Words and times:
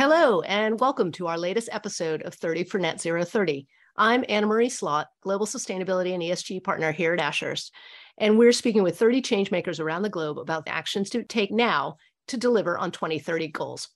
Hello, 0.00 0.40
and 0.40 0.80
welcome 0.80 1.12
to 1.12 1.26
our 1.26 1.36
latest 1.36 1.68
episode 1.70 2.22
of 2.22 2.32
30 2.32 2.64
for 2.64 2.78
Net 2.78 2.98
Zero 2.98 3.22
30. 3.22 3.66
I'm 3.98 4.24
Anna 4.30 4.46
Marie 4.46 4.70
Slot, 4.70 5.08
Global 5.20 5.44
Sustainability 5.44 6.14
and 6.14 6.22
ESG 6.22 6.64
Partner 6.64 6.90
here 6.90 7.12
at 7.12 7.20
Ashurst, 7.20 7.70
and 8.16 8.38
we're 8.38 8.52
speaking 8.52 8.82
with 8.82 8.98
30 8.98 9.20
changemakers 9.20 9.78
around 9.78 10.00
the 10.00 10.08
globe 10.08 10.38
about 10.38 10.64
the 10.64 10.72
actions 10.72 11.10
to 11.10 11.22
take 11.22 11.50
now 11.50 11.96
to 12.28 12.38
deliver 12.38 12.78
on 12.78 12.92
2030 12.92 13.48
goals. 13.48 13.90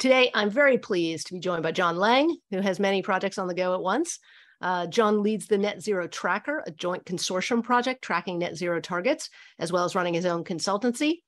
Today, 0.00 0.32
I'm 0.34 0.50
very 0.50 0.78
pleased 0.78 1.28
to 1.28 1.34
be 1.34 1.38
joined 1.38 1.62
by 1.62 1.70
John 1.70 1.94
Lang, 1.94 2.36
who 2.50 2.60
has 2.60 2.80
many 2.80 3.00
projects 3.00 3.38
on 3.38 3.46
the 3.46 3.54
go 3.54 3.74
at 3.74 3.82
once. 3.82 4.18
Uh, 4.60 4.88
John 4.88 5.22
leads 5.22 5.46
the 5.46 5.58
Net 5.58 5.80
Zero 5.80 6.08
Tracker, 6.08 6.64
a 6.66 6.72
joint 6.72 7.04
consortium 7.04 7.62
project 7.62 8.02
tracking 8.02 8.40
net 8.40 8.56
zero 8.56 8.80
targets, 8.80 9.30
as 9.60 9.70
well 9.70 9.84
as 9.84 9.94
running 9.94 10.14
his 10.14 10.26
own 10.26 10.42
consultancy. 10.42 11.18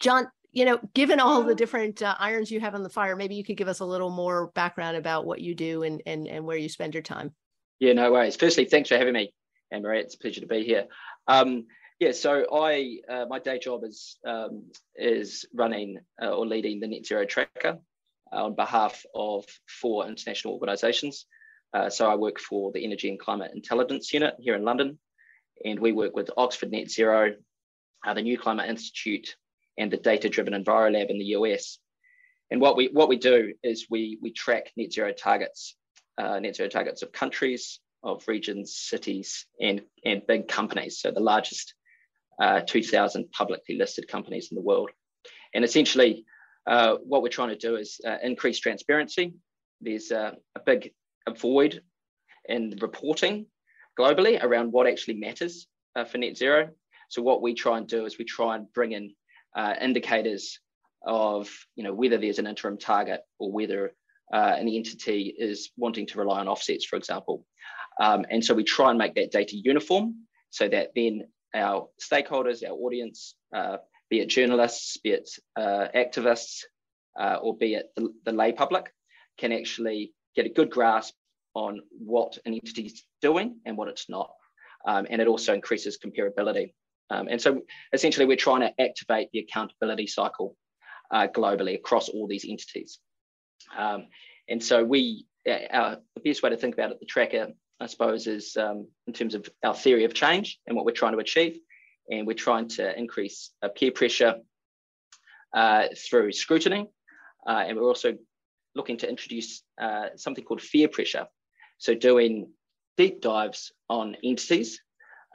John, 0.00 0.26
you 0.52 0.64
know, 0.64 0.80
given 0.94 1.20
all 1.20 1.42
the 1.42 1.54
different 1.54 2.02
uh, 2.02 2.16
irons 2.18 2.50
you 2.50 2.60
have 2.60 2.74
on 2.74 2.82
the 2.82 2.88
fire, 2.88 3.14
maybe 3.16 3.34
you 3.34 3.44
could 3.44 3.56
give 3.56 3.68
us 3.68 3.80
a 3.80 3.84
little 3.84 4.10
more 4.10 4.48
background 4.48 4.96
about 4.96 5.24
what 5.24 5.40
you 5.40 5.54
do 5.54 5.82
and 5.82 6.02
and, 6.06 6.26
and 6.26 6.44
where 6.44 6.56
you 6.56 6.68
spend 6.68 6.94
your 6.94 7.02
time. 7.02 7.32
Yeah, 7.78 7.92
no 7.94 8.12
worries. 8.12 8.36
Firstly, 8.36 8.64
thanks 8.64 8.88
for 8.88 8.98
having 8.98 9.14
me, 9.14 9.32
Anne 9.70 9.82
Marie. 9.82 10.00
It's 10.00 10.14
a 10.14 10.18
pleasure 10.18 10.40
to 10.40 10.46
be 10.46 10.64
here. 10.64 10.86
Um, 11.28 11.66
yeah, 12.00 12.12
so 12.12 12.46
I 12.52 12.98
uh, 13.08 13.26
my 13.28 13.38
day 13.38 13.58
job 13.58 13.84
is 13.84 14.18
um, 14.26 14.64
is 14.96 15.44
running 15.54 15.98
uh, 16.20 16.30
or 16.30 16.46
leading 16.46 16.80
the 16.80 16.88
Net 16.88 17.06
Zero 17.06 17.26
Tracker 17.26 17.78
uh, 18.32 18.44
on 18.44 18.54
behalf 18.54 19.04
of 19.14 19.44
four 19.68 20.06
international 20.06 20.54
organisations. 20.54 21.26
Uh, 21.72 21.88
so 21.88 22.10
I 22.10 22.16
work 22.16 22.40
for 22.40 22.72
the 22.72 22.84
Energy 22.84 23.08
and 23.08 23.18
Climate 23.18 23.52
Intelligence 23.54 24.12
Unit 24.12 24.34
here 24.40 24.56
in 24.56 24.64
London, 24.64 24.98
and 25.64 25.78
we 25.78 25.92
work 25.92 26.16
with 26.16 26.30
Oxford 26.36 26.72
Net 26.72 26.90
Zero, 26.90 27.34
uh, 28.04 28.14
the 28.14 28.22
New 28.22 28.38
Climate 28.38 28.68
Institute, 28.68 29.36
and 29.80 29.90
the 29.90 29.96
data-driven 29.96 30.52
EnviroLab 30.52 31.10
in 31.10 31.18
the 31.18 31.32
US. 31.36 31.78
And 32.50 32.60
what 32.60 32.76
we 32.76 32.88
what 32.92 33.08
we 33.08 33.16
do 33.16 33.54
is 33.62 33.86
we 33.90 34.18
we 34.20 34.32
track 34.32 34.70
net 34.76 34.92
zero 34.92 35.12
targets, 35.12 35.76
uh, 36.18 36.38
net 36.38 36.56
zero 36.56 36.68
targets 36.68 37.02
of 37.02 37.12
countries, 37.12 37.80
of 38.02 38.26
regions, 38.28 38.76
cities, 38.76 39.46
and 39.60 39.82
and 40.04 40.26
big 40.26 40.48
companies. 40.48 41.00
So 41.00 41.10
the 41.10 41.20
largest 41.20 41.74
uh, 42.40 42.60
2,000 42.60 43.30
publicly 43.32 43.76
listed 43.76 44.08
companies 44.08 44.48
in 44.50 44.54
the 44.54 44.62
world. 44.62 44.90
And 45.54 45.62
essentially, 45.62 46.24
uh, 46.66 46.96
what 47.04 47.22
we're 47.22 47.28
trying 47.28 47.50
to 47.50 47.56
do 47.56 47.76
is 47.76 48.00
uh, 48.06 48.16
increase 48.22 48.58
transparency. 48.58 49.34
There's 49.82 50.10
a, 50.10 50.36
a 50.54 50.60
big 50.64 50.92
void 51.38 51.82
in 52.48 52.78
reporting 52.80 53.46
globally 53.98 54.42
around 54.42 54.72
what 54.72 54.86
actually 54.86 55.20
matters 55.20 55.66
uh, 55.94 56.04
for 56.04 56.18
net 56.18 56.36
zero. 56.36 56.70
So 57.10 57.22
what 57.22 57.42
we 57.42 57.54
try 57.54 57.76
and 57.76 57.86
do 57.86 58.06
is 58.06 58.18
we 58.18 58.24
try 58.24 58.56
and 58.56 58.72
bring 58.72 58.92
in 58.92 59.14
uh, 59.56 59.74
indicators 59.80 60.58
of 61.06 61.50
you 61.76 61.84
know 61.84 61.94
whether 61.94 62.18
there's 62.18 62.38
an 62.38 62.46
interim 62.46 62.78
target 62.78 63.20
or 63.38 63.50
whether 63.50 63.94
uh, 64.32 64.54
an 64.58 64.68
entity 64.68 65.34
is 65.38 65.70
wanting 65.76 66.06
to 66.06 66.18
rely 66.18 66.40
on 66.40 66.48
offsets, 66.48 66.84
for 66.84 66.96
example. 66.96 67.44
Um, 68.00 68.24
and 68.30 68.44
so 68.44 68.54
we 68.54 68.64
try 68.64 68.90
and 68.90 68.98
make 68.98 69.14
that 69.16 69.32
data 69.32 69.56
uniform 69.56 70.14
so 70.50 70.68
that 70.68 70.90
then 70.94 71.24
our 71.54 71.88
stakeholders, 72.00 72.64
our 72.64 72.74
audience, 72.74 73.34
uh, 73.54 73.78
be 74.08 74.20
it 74.20 74.28
journalists, 74.28 74.96
be 74.98 75.10
it 75.10 75.28
uh, 75.56 75.88
activists, 75.94 76.62
uh, 77.18 77.36
or 77.42 77.56
be 77.56 77.74
it 77.74 77.90
the, 77.96 78.12
the, 78.24 78.32
lay 78.32 78.52
public, 78.52 78.92
can 79.38 79.52
actually 79.52 80.12
get 80.36 80.46
a 80.46 80.50
good 80.50 80.70
grasp 80.70 81.14
on 81.54 81.80
what 81.90 82.38
an 82.46 82.54
entity 82.54 82.82
is 82.82 83.04
doing 83.20 83.56
and 83.66 83.76
what 83.76 83.88
it's 83.88 84.08
not. 84.08 84.30
Um, 84.86 85.06
and 85.10 85.20
it 85.20 85.28
also 85.28 85.52
increases 85.52 85.98
comparability. 85.98 86.72
Um, 87.10 87.28
and 87.28 87.40
so 87.40 87.62
essentially, 87.92 88.26
we're 88.26 88.36
trying 88.36 88.60
to 88.60 88.80
activate 88.80 89.28
the 89.32 89.40
accountability 89.40 90.06
cycle 90.06 90.56
uh, 91.10 91.26
globally 91.26 91.74
across 91.74 92.08
all 92.08 92.26
these 92.28 92.46
entities. 92.48 92.98
Um, 93.76 94.06
and 94.48 94.62
so 94.62 94.84
we, 94.84 95.26
uh, 95.48 95.58
our, 95.72 95.98
the 96.14 96.20
best 96.20 96.42
way 96.42 96.50
to 96.50 96.56
think 96.56 96.74
about 96.74 96.92
it, 96.92 97.00
the 97.00 97.06
tracker, 97.06 97.48
I 97.80 97.86
suppose, 97.86 98.26
is 98.26 98.56
um, 98.56 98.88
in 99.06 99.12
terms 99.12 99.34
of 99.34 99.48
our 99.64 99.74
theory 99.74 100.04
of 100.04 100.14
change 100.14 100.60
and 100.66 100.76
what 100.76 100.84
we're 100.84 100.92
trying 100.92 101.12
to 101.12 101.18
achieve. 101.18 101.58
And 102.10 102.26
we're 102.26 102.34
trying 102.34 102.68
to 102.68 102.98
increase 102.98 103.50
uh, 103.62 103.68
peer 103.68 103.92
pressure 103.92 104.36
uh, 105.54 105.86
through 105.96 106.32
scrutiny. 106.32 106.88
Uh, 107.46 107.64
and 107.66 107.76
we're 107.76 107.84
also 107.84 108.16
looking 108.74 108.96
to 108.98 109.08
introduce 109.08 109.62
uh, 109.80 110.08
something 110.16 110.44
called 110.44 110.60
fear 110.60 110.88
pressure. 110.88 111.26
So 111.78 111.94
doing 111.94 112.50
deep 112.96 113.20
dives 113.20 113.72
on 113.88 114.16
entities 114.22 114.80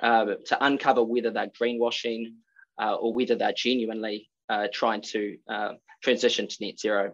uh, 0.01 0.25
to 0.45 0.65
uncover 0.65 1.03
whether 1.03 1.31
they're 1.31 1.47
greenwashing 1.47 2.33
uh, 2.79 2.95
or 2.95 3.13
whether 3.13 3.35
they're 3.35 3.53
genuinely 3.53 4.29
uh, 4.49 4.67
trying 4.73 5.01
to 5.01 5.37
uh, 5.49 5.73
transition 6.03 6.47
to 6.47 6.57
net 6.61 6.79
zero. 6.79 7.13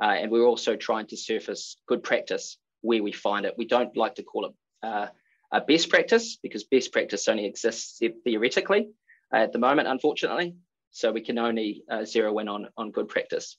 And 0.00 0.30
we're 0.30 0.46
also 0.46 0.74
trying 0.74 1.06
to 1.08 1.16
surface 1.16 1.76
good 1.86 2.02
practice 2.02 2.58
where 2.80 3.02
we 3.02 3.12
find 3.12 3.46
it. 3.46 3.54
We 3.56 3.66
don't 3.66 3.96
like 3.96 4.16
to 4.16 4.22
call 4.24 4.46
it 4.46 5.10
a 5.52 5.60
best 5.60 5.88
practice 5.88 6.36
because 6.42 6.64
best 6.64 6.92
practice 6.92 7.28
only 7.28 7.46
exists 7.46 8.00
theoretically 8.24 8.88
at 9.32 9.52
the 9.52 9.58
moment, 9.58 9.86
unfortunately. 9.86 10.56
So 10.90 11.12
we 11.12 11.20
can 11.20 11.38
only 11.38 11.84
zero 12.04 12.38
in 12.38 12.48
on, 12.48 12.68
on 12.76 12.90
good 12.90 13.08
practice. 13.08 13.56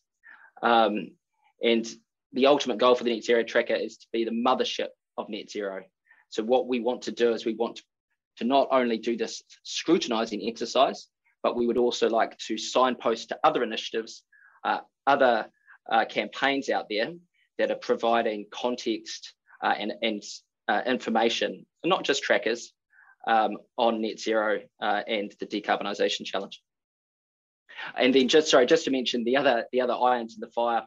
Um, 0.62 1.12
and 1.64 1.88
the 2.34 2.48
ultimate 2.48 2.80
goal 2.80 2.96
for 2.96 3.06
the 3.06 3.14
net 3.14 3.24
zero 3.24 3.44
tracker 3.44 3.76
is 3.76 3.98
to 3.98 4.08
be 4.12 4.26
the 4.26 4.32
mothership 4.32 4.90
of 5.18 5.30
net 5.30 5.50
zero. 5.50 5.84
So 6.30 6.44
what 6.44 6.68
we 6.68 6.82
want 6.82 7.04
to 7.04 7.12
do 7.12 7.34
is 7.34 7.46
we 7.46 7.56
want 7.56 7.78
to 7.78 7.84
to 8.38 8.44
not 8.44 8.68
only 8.72 8.98
do 8.98 9.16
this 9.16 9.44
scrutinizing 9.64 10.48
exercise, 10.48 11.08
but 11.44 11.56
we 11.56 11.68
would 11.68 11.78
also 11.78 12.10
like 12.10 12.38
to 12.40 12.58
signpost 12.58 13.30
to 13.30 13.40
other 13.44 13.64
initiatives, 13.64 14.24
uh, 14.64 14.80
other 15.06 15.48
uh, 15.92 16.06
campaigns 16.06 16.70
out 16.70 16.86
there 16.90 17.14
that 17.58 17.72
are 17.72 17.76
providing 17.76 18.46
context 18.52 19.34
uh, 19.64 19.74
and, 19.78 19.94
and 20.02 20.24
uh, 20.68 20.82
information, 20.86 21.66
not 21.84 22.04
just 22.04 22.24
trackers, 22.24 22.74
um, 23.28 23.58
on 23.78 24.02
net 24.02 24.20
zero 24.20 24.60
uh, 24.82 25.02
and 25.08 25.34
the 25.40 25.46
decarbonisation 25.46 26.26
challenge. 26.26 26.62
And 27.98 28.14
then 28.14 28.28
just 28.28 28.50
sorry, 28.50 28.66
just 28.66 28.86
to 28.86 28.92
mention 28.92 29.24
the 29.24 29.38
other 29.38 29.66
the 29.72 29.82
other 29.82 29.94
irons 29.94 30.36
in 30.36 30.40
the 30.40 30.52
fire, 30.52 30.84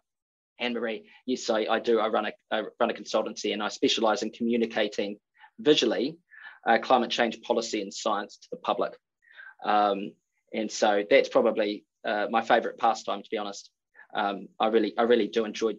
Anne 0.58 0.72
Marie. 0.72 1.08
Yes, 1.26 1.50
I, 1.50 1.66
I 1.66 1.80
do. 1.80 2.00
I 2.00 2.08
run 2.08 2.26
a 2.26 2.32
I 2.50 2.62
run 2.80 2.90
a 2.90 2.94
consultancy 2.94 3.52
and 3.52 3.62
I 3.62 3.68
specialise 3.68 4.22
in 4.22 4.30
communicating 4.30 5.18
visually 5.58 6.16
uh, 6.66 6.78
climate 6.78 7.10
change 7.10 7.40
policy 7.42 7.82
and 7.82 7.92
science 7.92 8.38
to 8.38 8.48
the 8.50 8.56
public. 8.58 8.92
Um, 9.64 10.12
and 10.52 10.70
so 10.70 11.04
that's 11.08 11.28
probably 11.28 11.84
uh, 12.04 12.26
my 12.30 12.42
favorite 12.42 12.78
pastime, 12.78 13.22
to 13.22 13.28
be 13.30 13.38
honest. 13.38 13.70
Um, 14.14 14.48
I 14.58 14.68
really, 14.68 14.96
I 14.96 15.02
really 15.02 15.28
do 15.28 15.44
enjoy, 15.44 15.74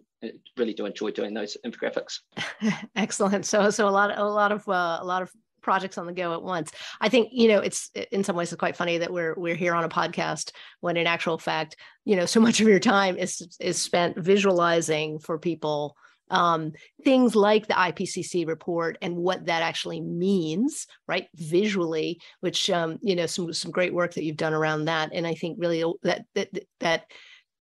really 0.56 0.74
do 0.74 0.86
enjoy 0.86 1.10
doing 1.10 1.34
those 1.34 1.56
infographics. 1.66 2.20
Excellent. 2.96 3.46
So, 3.46 3.70
so 3.70 3.88
a 3.88 3.90
lot, 3.90 4.16
a 4.16 4.24
lot 4.24 4.52
of, 4.52 4.68
uh, 4.68 4.98
a 5.00 5.04
lot 5.04 5.22
of 5.22 5.30
projects 5.62 5.98
on 5.98 6.06
the 6.06 6.12
go 6.12 6.32
at 6.32 6.42
once. 6.42 6.72
I 7.00 7.08
think 7.08 7.30
you 7.32 7.48
know 7.48 7.58
it's 7.58 7.90
in 8.12 8.24
some 8.24 8.36
ways 8.36 8.52
it's 8.52 8.58
quite 8.58 8.76
funny 8.76 8.98
that 8.98 9.12
we're 9.12 9.34
we're 9.36 9.54
here 9.54 9.74
on 9.74 9.84
a 9.84 9.88
podcast 9.88 10.52
when 10.80 10.96
in 10.96 11.06
actual 11.06 11.38
fact 11.38 11.76
you 12.04 12.16
know 12.16 12.26
so 12.26 12.40
much 12.40 12.60
of 12.60 12.68
your 12.68 12.80
time 12.80 13.16
is 13.16 13.56
is 13.60 13.80
spent 13.80 14.16
visualizing 14.18 15.18
for 15.18 15.38
people 15.38 15.96
um, 16.30 16.72
things 17.04 17.34
like 17.36 17.66
the 17.66 17.74
IPCC 17.74 18.46
report 18.46 18.96
and 19.02 19.16
what 19.16 19.46
that 19.46 19.62
actually 19.62 20.00
means, 20.00 20.86
right, 21.06 21.28
visually, 21.34 22.20
which 22.40 22.70
um, 22.70 22.98
you 23.02 23.16
know 23.16 23.26
some 23.26 23.52
some 23.52 23.70
great 23.70 23.94
work 23.94 24.14
that 24.14 24.24
you've 24.24 24.36
done 24.36 24.54
around 24.54 24.86
that, 24.86 25.10
and 25.12 25.26
I 25.26 25.34
think 25.34 25.58
really 25.60 25.84
that 26.02 26.24
that 26.34 26.50
that 26.80 27.04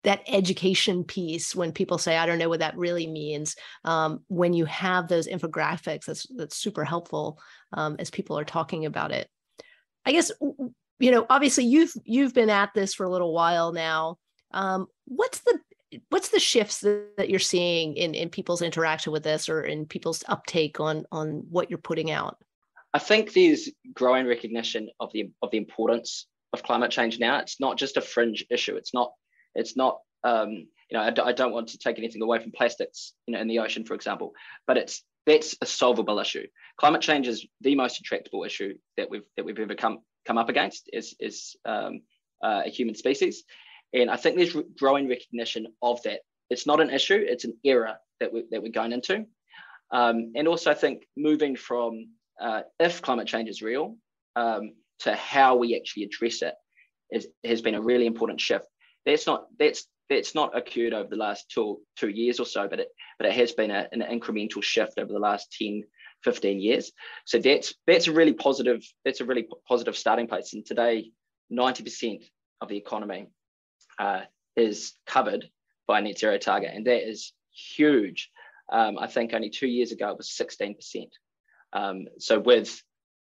that 0.04 0.22
education 0.28 1.04
piece 1.04 1.54
when 1.56 1.72
people 1.72 1.98
say 1.98 2.16
i 2.16 2.26
don't 2.26 2.38
know 2.38 2.48
what 2.48 2.60
that 2.60 2.78
really 2.78 3.08
means 3.08 3.56
um, 3.84 4.22
when 4.28 4.54
you 4.54 4.64
have 4.64 5.08
those 5.08 5.28
infographics 5.28 6.06
that's 6.06 6.26
that's 6.38 6.56
super 6.56 6.86
helpful 6.86 7.38
um, 7.74 7.96
as 8.00 8.10
people 8.10 8.38
are 8.38 8.46
talking 8.46 8.86
about 8.86 9.12
it. 9.12 9.28
I 10.06 10.12
guess 10.12 10.32
you 11.00 11.12
know 11.12 11.26
obviously 11.30 11.66
you've 11.66 11.94
you've 12.06 12.34
been 12.34 12.50
at 12.50 12.74
this 12.74 12.94
for 12.94 13.06
a 13.06 13.10
little 13.10 13.34
while 13.34 13.72
now. 13.74 14.18
Um, 14.52 14.88
what's 15.06 15.40
the 15.40 15.60
what's 16.10 16.30
the 16.30 16.40
shifts 16.40 16.80
that 16.82 17.30
you're 17.30 17.40
seeing 17.40 17.96
in 17.96 18.14
in 18.14 18.30
people's 18.30 18.62
interaction 18.62 19.12
with 19.12 19.24
this 19.24 19.50
or 19.50 19.62
in 19.62 19.86
people's 19.86 20.24
uptake 20.28 20.80
on 20.80 21.06
on 21.12 21.46
what 21.50 21.70
you're 21.70 21.78
putting 21.78 22.12
out? 22.12 22.38
I 22.94 23.00
think 23.00 23.34
there's 23.34 23.70
growing 23.94 24.28
recognition 24.28 24.90
of 25.00 25.12
the 25.14 25.32
of 25.42 25.52
the 25.52 25.58
importance 25.58 26.28
of 26.54 26.64
climate 26.64 26.92
change 26.92 27.20
now. 27.20 27.40
It's 27.40 27.60
not 27.60 27.78
just 27.78 27.98
a 27.98 28.02
fringe 28.02 28.46
issue. 28.50 28.76
It's 28.76 28.94
not 28.94 29.12
it's 29.56 29.76
not 29.76 30.00
um, 30.24 30.52
you 30.52 30.98
know 30.98 31.02
I 31.02 31.12
d- 31.12 31.22
I 31.24 31.32
don't 31.32 31.54
want 31.54 31.70
to 31.70 31.78
take 31.78 31.98
anything 31.98 32.22
away 32.22 32.40
from 32.40 32.52
plastics 32.52 33.14
you 33.26 33.34
know 33.34 33.42
in 33.42 33.48
the 33.48 33.60
ocean 33.60 33.86
for 33.86 33.94
example 33.94 34.34
but 34.66 34.78
it's 34.78 35.04
that's 35.26 35.56
a 35.62 35.66
solvable 35.66 36.20
issue. 36.20 36.48
Climate 36.78 37.02
change 37.02 37.28
is 37.28 37.46
the 37.62 37.76
most 37.76 38.00
intractable 38.00 38.46
issue 38.46 38.76
that 38.96 39.10
we've 39.10 39.26
that 39.36 39.46
we've 39.46 39.60
ever 39.60 39.76
come 39.76 40.00
come 40.26 40.38
up 40.38 40.50
against 40.50 40.90
is 40.94 41.16
is 41.20 41.56
um, 41.66 42.02
uh, 42.42 42.64
a 42.66 42.70
human 42.70 42.96
species 42.96 43.44
and 43.94 44.10
I 44.10 44.18
think 44.18 44.36
there's 44.36 44.56
growing 44.78 45.08
recognition 45.08 45.68
of 45.82 46.02
that. 46.04 46.22
It's 46.50 46.66
not 46.66 46.82
an 46.82 46.90
issue, 46.90 47.24
it's 47.26 47.46
an 47.46 47.58
era 47.64 48.00
that, 48.20 48.34
we, 48.34 48.46
that 48.52 48.62
we're 48.62 48.72
going 48.72 48.94
into. 48.94 49.26
Um, 49.92 50.34
and 50.36 50.48
also, 50.48 50.72
I 50.72 50.74
think 50.74 51.04
moving 51.16 51.56
from 51.56 52.10
uh, 52.42 52.62
if 52.80 53.02
climate 53.02 53.28
change 53.28 53.50
is 53.50 53.62
real 53.62 53.98
um, 54.36 54.74
to 55.00 55.16
how 55.16 55.56
we 55.56 55.76
actually 55.76 56.04
address 56.04 56.42
it 56.42 56.54
is, 57.12 57.28
has 57.44 57.62
been 57.62 57.76
a 57.76 57.82
really 57.82 58.06
important 58.06 58.42
shift. 58.42 58.66
That's 59.06 59.26
not 59.26 59.46
that's 59.58 59.88
that's 60.10 60.36
not 60.36 60.58
occurred 60.58 60.94
over 60.94 61.10
the 61.10 61.16
last 61.16 61.50
two 61.50 61.80
two 61.98 62.10
years 62.10 62.40
or 62.40 62.46
so, 62.46 62.68
but 62.68 62.82
it 62.82 62.90
but 63.18 63.28
it 63.28 63.34
has 63.34 63.54
been 63.54 63.72
a, 63.72 63.88
an 63.92 64.02
incremental 64.02 64.62
shift 64.62 65.00
over 65.00 65.12
the 65.12 65.20
last 65.20 65.56
10, 65.58 65.84
15 66.24 66.60
years. 66.60 66.92
So 67.26 67.40
that's 67.40 67.74
that's 67.86 68.08
a 68.08 68.12
really 68.12 68.34
positive 68.34 68.84
that's 69.06 69.22
a 69.22 69.26
really 69.26 69.48
positive 69.68 69.98
starting 69.98 70.28
place. 70.28 70.54
And 70.54 70.66
today, 70.66 71.12
90% 71.52 72.24
of 72.62 72.70
the 72.70 72.78
economy 72.78 73.28
uh, 74.00 74.22
is 74.56 74.94
covered 75.06 75.50
by 75.88 76.02
net 76.02 76.18
zero 76.18 76.38
target, 76.38 76.72
and 76.74 76.86
that 76.88 77.08
is 77.08 77.34
huge. 77.52 78.30
Um, 78.72 78.98
I 79.00 79.08
think 79.08 79.34
only 79.34 79.50
two 79.50 79.68
years 79.68 79.92
ago 79.92 80.10
it 80.12 80.18
was 80.18 80.30
16%. 80.30 81.10
Um, 81.74 82.08
so 82.20 82.40
with 82.40 82.82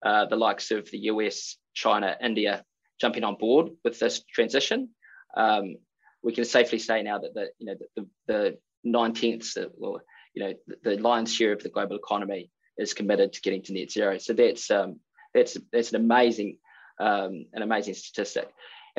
uh, 0.05 0.27
the 0.27 0.37
likes 0.37 0.71
of 0.71 0.91
the 0.91 0.99
US, 0.99 1.57
China, 1.75 2.17
India 2.23 2.65
jumping 3.01 3.25
on 3.25 3.37
board 3.37 3.71
with 3.85 3.99
this 3.99 4.23
transition, 4.23 4.91
um, 5.37 5.77
we 6.23 6.33
can 6.33 6.45
safely 6.45 6.79
say 6.79 7.03
now 7.03 7.19
that 7.19 7.35
the 7.35 7.49
you 7.59 7.67
know 7.67 7.75
the, 7.97 8.07
the, 8.27 8.59
nine 8.83 9.13
tenths 9.13 9.57
or 9.57 10.03
you 10.35 10.43
know 10.43 10.55
the, 10.67 10.77
the, 10.83 11.03
lion's 11.03 11.35
share 11.35 11.53
of 11.53 11.63
the 11.63 11.69
global 11.69 11.97
economy 11.97 12.51
is 12.79 12.95
committed 12.95 13.33
to 13.33 13.41
getting 13.43 13.63
to 13.63 13.73
net 13.73 13.91
zero. 13.91 14.19
So 14.19 14.33
that's 14.33 14.71
um, 14.71 15.01
that's 15.35 15.57
that's 15.73 15.91
an 15.91 15.97
amazing 15.97 16.59
um, 16.99 17.47
an 17.53 17.63
amazing 17.63 17.95
statistic. 17.95 18.51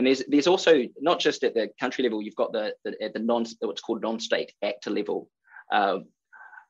And 0.02 0.08
there's 0.08 0.24
there's 0.28 0.48
also 0.48 0.86
not 1.00 1.20
just 1.20 1.44
at 1.44 1.54
the 1.54 1.70
country 1.80 2.04
level, 2.04 2.24
you've 2.24 2.36
got 2.36 2.52
the, 2.52 2.74
the 2.84 3.00
at 3.04 3.14
the 3.14 3.20
non 3.20 3.46
what's 3.60 3.82
called 3.82 4.02
non-state 4.02 4.52
actor 4.64 4.90
level. 4.90 5.30
Um, 5.72 6.06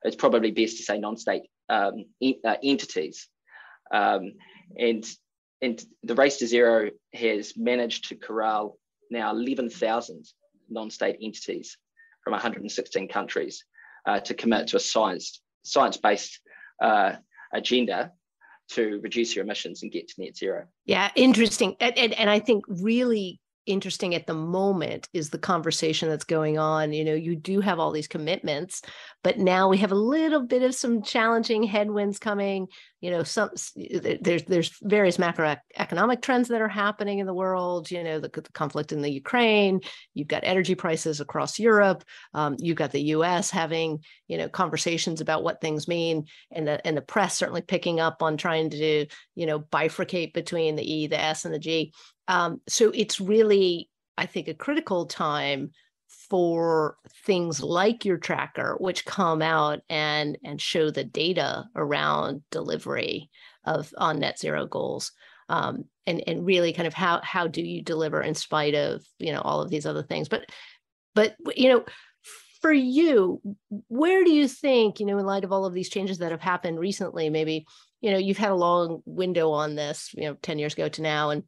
it's 0.04 0.18
probably 0.18 0.51
best 0.51 0.75
to 0.78 0.83
say 0.83 1.00
non-state 1.00 1.44
um, 1.69 2.04
uh, 2.44 2.57
entities. 2.62 3.30
Um, 3.89 4.33
and 4.78 5.06
and 5.62 5.81
the 6.04 6.16
race 6.16 6.39
to 6.39 6.48
zero 6.48 6.89
has 7.13 7.54
managed 7.56 8.10
to 8.10 8.16
corral 8.18 8.78
now 9.10 9.31
11,000 9.31 10.25
non-state 10.69 11.16
entities 11.22 11.78
from 12.25 12.31
116 12.31 13.07
countries 13.07 13.63
uh, 14.06 14.19
to 14.19 14.33
commit 14.33 14.68
to 14.68 14.75
a 14.75 14.80
science 14.81 15.42
science-based 15.63 16.38
uh, 16.83 17.13
agenda 17.54 18.12
to 18.71 19.00
reduce 19.01 19.35
your 19.35 19.44
emissions 19.44 19.83
and 19.83 19.91
get 19.91 20.07
to 20.09 20.21
net 20.21 20.35
zero. 20.35 20.65
Yeah, 20.85 21.12
interesting. 21.15 21.75
And, 21.79 21.97
and, 21.97 22.13
and 22.13 22.29
I 22.29 22.39
think 22.39 22.65
really 22.68 23.39
interesting 23.71 24.15
at 24.15 24.27
the 24.27 24.33
moment 24.33 25.09
is 25.13 25.29
the 25.29 25.38
conversation 25.38 26.09
that's 26.09 26.23
going 26.23 26.57
on. 26.57 26.94
You 26.94 27.06
know 27.06 27.13
you 27.13 27.35
do 27.35 27.62
have 27.62 27.79
all 27.79 27.91
these 27.91 28.07
commitments 28.07 28.81
but 29.23 29.38
now 29.38 29.69
we 29.69 29.77
have 29.77 29.91
a 29.91 29.95
little 29.95 30.41
bit 30.41 30.63
of 30.63 30.73
some 30.73 31.03
challenging 31.03 31.63
headwinds 31.63 32.18
coming. 32.18 32.68
You 33.01 33.12
know 33.12 33.23
some 33.23 33.50
there's 33.75 34.44
there's 34.44 34.77
various 34.81 35.18
macroeconomic 35.18 36.21
trends 36.21 36.47
that 36.50 36.62
are 36.62 36.68
happening 36.68 37.18
in 37.19 37.25
the 37.25 37.33
world 37.33 37.89
you 37.89 38.03
know 38.03 38.19
the, 38.19 38.29
the 38.29 38.44
conflict 38.53 38.91
in 38.91 39.01
the 39.01 39.12
ukraine 39.12 39.81
you've 40.13 40.27
got 40.27 40.44
energy 40.44 40.75
prices 40.75 41.19
across 41.19 41.57
europe 41.57 42.03
um, 42.35 42.56
you've 42.59 42.77
got 42.77 42.91
the 42.91 43.01
us 43.01 43.50
having 43.50 44.03
you 44.27 44.38
know 44.38 44.47
conversations 44.47 45.19
about 45.19 45.44
what 45.44 45.62
things 45.62 45.88
mean 45.88 46.25
and 46.51 46.68
the 46.68 46.85
and 46.85 46.95
the 46.95 47.01
press 47.01 47.38
certainly 47.38 47.62
picking 47.62 48.00
up 48.00 48.21
on 48.21 48.38
trying 48.38 48.69
to 48.69 49.07
you 49.33 49.45
know 49.47 49.59
bifurcate 49.59 50.33
between 50.33 50.75
the 50.75 50.94
e 50.94 51.07
the 51.07 51.19
s 51.19 51.44
and 51.45 51.53
the 51.53 51.59
g 51.59 51.91
um, 52.31 52.62
so 52.66 52.92
it's 52.95 53.19
really, 53.19 53.89
I 54.18 54.25
think, 54.25 54.48
a 54.48 54.54
critical 54.54 55.06
time 55.06 55.72
for 56.30 56.95
things 57.25 57.62
like 57.62 58.06
your 58.06 58.18
tracker, 58.18 58.78
which 58.80 59.06
come 59.06 59.42
out 59.42 59.81
and 59.89 60.38
and 60.44 60.62
show 60.62 60.89
the 60.89 61.04
data 61.04 61.66
around 61.75 62.42
delivery 62.50 63.30
of 63.66 63.94
on 63.98 64.19
net 64.19 64.39
zero 64.39 64.66
goals. 64.66 65.12
Um, 65.50 65.83
and 66.07 66.24
and 66.25 66.45
really 66.45 66.72
kind 66.72 66.88
of 66.88 66.94
how 66.94 67.19
how 67.22 67.48
do 67.48 67.62
you 67.62 67.83
deliver 67.83 68.22
in 68.22 68.33
spite 68.33 68.75
of 68.75 69.04
you 69.19 69.33
know 69.33 69.42
all 69.42 69.62
of 69.62 69.69
these 69.69 69.86
other 69.86 70.01
things 70.01 70.28
but 70.28 70.50
but 71.13 71.36
you 71.56 71.69
know 71.69 71.83
for 72.62 72.72
you 72.72 73.39
where 73.88 74.24
do 74.24 74.31
you 74.31 74.48
think 74.48 75.00
you 75.00 75.06
know 75.06 75.18
in 75.19 75.25
light 75.25 75.44
of 75.44 75.51
all 75.51 75.66
of 75.66 75.74
these 75.74 75.89
changes 75.89 76.18
that 76.19 76.31
have 76.31 76.42
happened 76.42 76.80
recently 76.80 77.30
maybe 77.30 77.66
you 78.00 78.10
know 78.10 78.18
you've 78.18 78.38
had 78.38 78.51
a 78.51 78.56
long 78.56 79.04
window 79.06 79.51
on 79.51 79.75
this 79.75 80.10
you 80.16 80.24
know 80.24 80.36
10 80.42 80.57
years 80.57 80.74
ago 80.74 80.89
to 80.89 81.01
now 81.01 81.30
and 81.30 81.44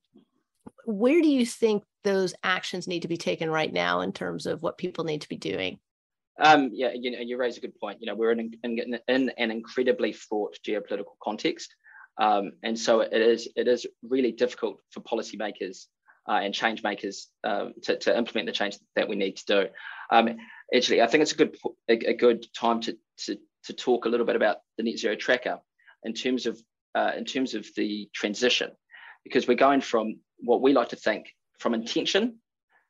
where 0.86 1.22
do 1.22 1.28
you 1.28 1.46
think 1.46 1.84
those 2.04 2.34
actions 2.44 2.88
need 2.88 3.02
to 3.02 3.08
be 3.08 3.18
taken 3.18 3.50
right 3.50 3.72
now 3.72 4.02
in 4.02 4.12
terms 4.12 4.46
of 4.46 4.62
what 4.62 4.78
people 4.78 5.04
need 5.04 5.22
to 5.22 5.30
be 5.30 5.38
doing? 5.38 5.80
Um, 6.40 6.72
yeah, 6.74 6.92
you 6.94 7.12
know, 7.12 7.20
you 7.20 7.38
raise 7.38 7.58
a 7.58 7.62
good 7.62 7.80
point. 7.80 8.00
You 8.02 8.08
know, 8.08 8.16
we're 8.16 8.32
in, 8.32 8.54
in, 8.64 9.00
in 9.08 9.30
an 9.38 9.52
incredibly 9.52 10.14
fraught 10.14 10.58
geopolitical 10.68 11.16
context, 11.22 11.76
um, 12.20 12.54
and 12.64 12.78
so 12.78 13.02
it 13.02 13.14
is 13.14 13.48
it 13.56 13.68
is 13.68 13.86
really 14.02 14.32
difficult 14.32 14.80
for 14.92 15.02
policymakers 15.02 15.86
uh, 16.28 16.40
and 16.44 16.54
change 16.54 16.84
makers 16.84 17.28
um, 17.44 17.74
to, 17.84 17.98
to 17.98 18.18
implement 18.18 18.48
the 18.48 18.52
change 18.52 18.78
that 18.96 19.08
we 19.08 19.16
need 19.16 19.38
to 19.38 19.46
do. 19.46 19.66
Um, 20.12 20.38
actually, 20.76 21.02
I 21.02 21.08
think 21.08 21.22
it's 21.22 21.34
a 21.34 21.38
good 21.38 21.56
a, 21.90 21.94
a, 21.94 22.14
good 22.14 22.46
time 22.54 22.82
to, 22.82 22.98
to 23.26 23.38
to 23.66 23.74
talk 23.74 24.06
a 24.06 24.10
little 24.10 24.26
bit 24.26 24.36
about 24.36 24.58
the 24.78 24.84
net 24.84 24.98
zero 24.98 25.16
tracker 25.16 25.60
in 26.04 26.14
terms 26.14 26.46
of 26.46 26.60
uh, 26.96 27.12
in 27.18 27.26
terms 27.26 27.54
of 27.54 27.68
the 27.76 28.10
transition, 28.14 28.72
because 29.24 29.48
we're 29.48 29.56
going 29.56 29.82
from 29.82 30.20
what 30.40 30.62
we 30.62 30.74
like 30.74 30.90
to 30.90 30.96
think 30.96 31.28
from 31.60 31.74
intention 31.74 32.40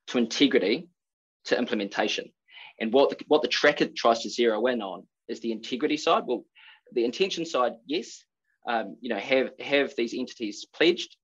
to 0.08 0.18
integrity 0.18 0.88
to 1.46 1.58
implementation. 1.58 2.32
And 2.80 2.92
what 2.92 3.10
the, 3.10 3.18
what 3.28 3.42
the 3.42 3.48
tracker 3.48 3.88
tries 3.96 4.22
to 4.24 4.30
zero 4.30 4.66
in 4.68 4.82
on 4.82 5.06
is 5.28 5.40
the 5.42 5.52
integrity 5.52 5.98
side. 5.98 6.24
Well, 6.26 6.46
the 6.92 7.06
intention 7.06 7.46
side, 7.46 7.74
yes, 7.86 8.24
um, 8.68 8.98
you 9.02 9.10
know, 9.10 9.20
have 9.20 9.52
have 9.60 9.94
these 9.96 10.14
entities 10.14 10.66
pledged, 10.74 11.16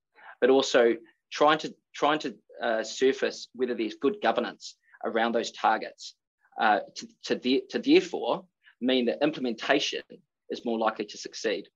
but 0.41 0.49
also 0.49 0.95
trying 1.31 1.59
to 1.59 1.73
trying 1.95 2.19
to 2.19 2.35
uh, 2.61 2.83
surface 2.83 3.47
whether 3.53 3.73
there's 3.73 3.95
good 3.95 4.17
governance 4.21 4.75
around 5.05 5.33
those 5.33 5.51
targets 5.51 6.15
uh, 6.59 6.79
to 6.95 7.07
to, 7.23 7.35
the, 7.35 7.63
to 7.69 7.79
therefore 7.79 8.45
mean 8.81 9.05
that 9.05 9.23
implementation 9.23 10.01
is 10.49 10.65
more 10.65 10.77
likely 10.77 11.05
to 11.05 11.17
succeed 11.17 11.67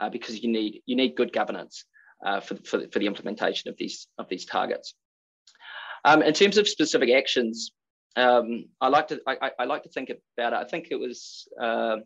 uh, 0.00 0.08
because 0.08 0.42
you 0.42 0.50
need 0.50 0.82
you 0.86 0.96
need 0.96 1.16
good 1.16 1.32
governance 1.32 1.84
uh, 2.24 2.40
for, 2.40 2.56
for, 2.56 2.80
for, 2.92 2.98
the 2.98 3.06
implementation 3.06 3.68
of 3.68 3.76
these, 3.76 4.06
of 4.18 4.28
these 4.28 4.44
targets. 4.44 4.94
Um, 6.04 6.22
in 6.22 6.32
terms 6.32 6.58
of 6.58 6.68
specific 6.68 7.10
actions, 7.10 7.72
um, 8.16 8.66
I 8.80 8.88
like 8.88 9.08
to 9.08 9.20
I, 9.26 9.50
I, 9.58 9.64
like 9.64 9.84
to 9.84 9.88
think 9.90 10.10
about 10.36 10.52
it. 10.52 10.56
I 10.56 10.64
think 10.64 10.88
it 10.90 10.96
was 10.96 11.46
uh, 11.60 11.96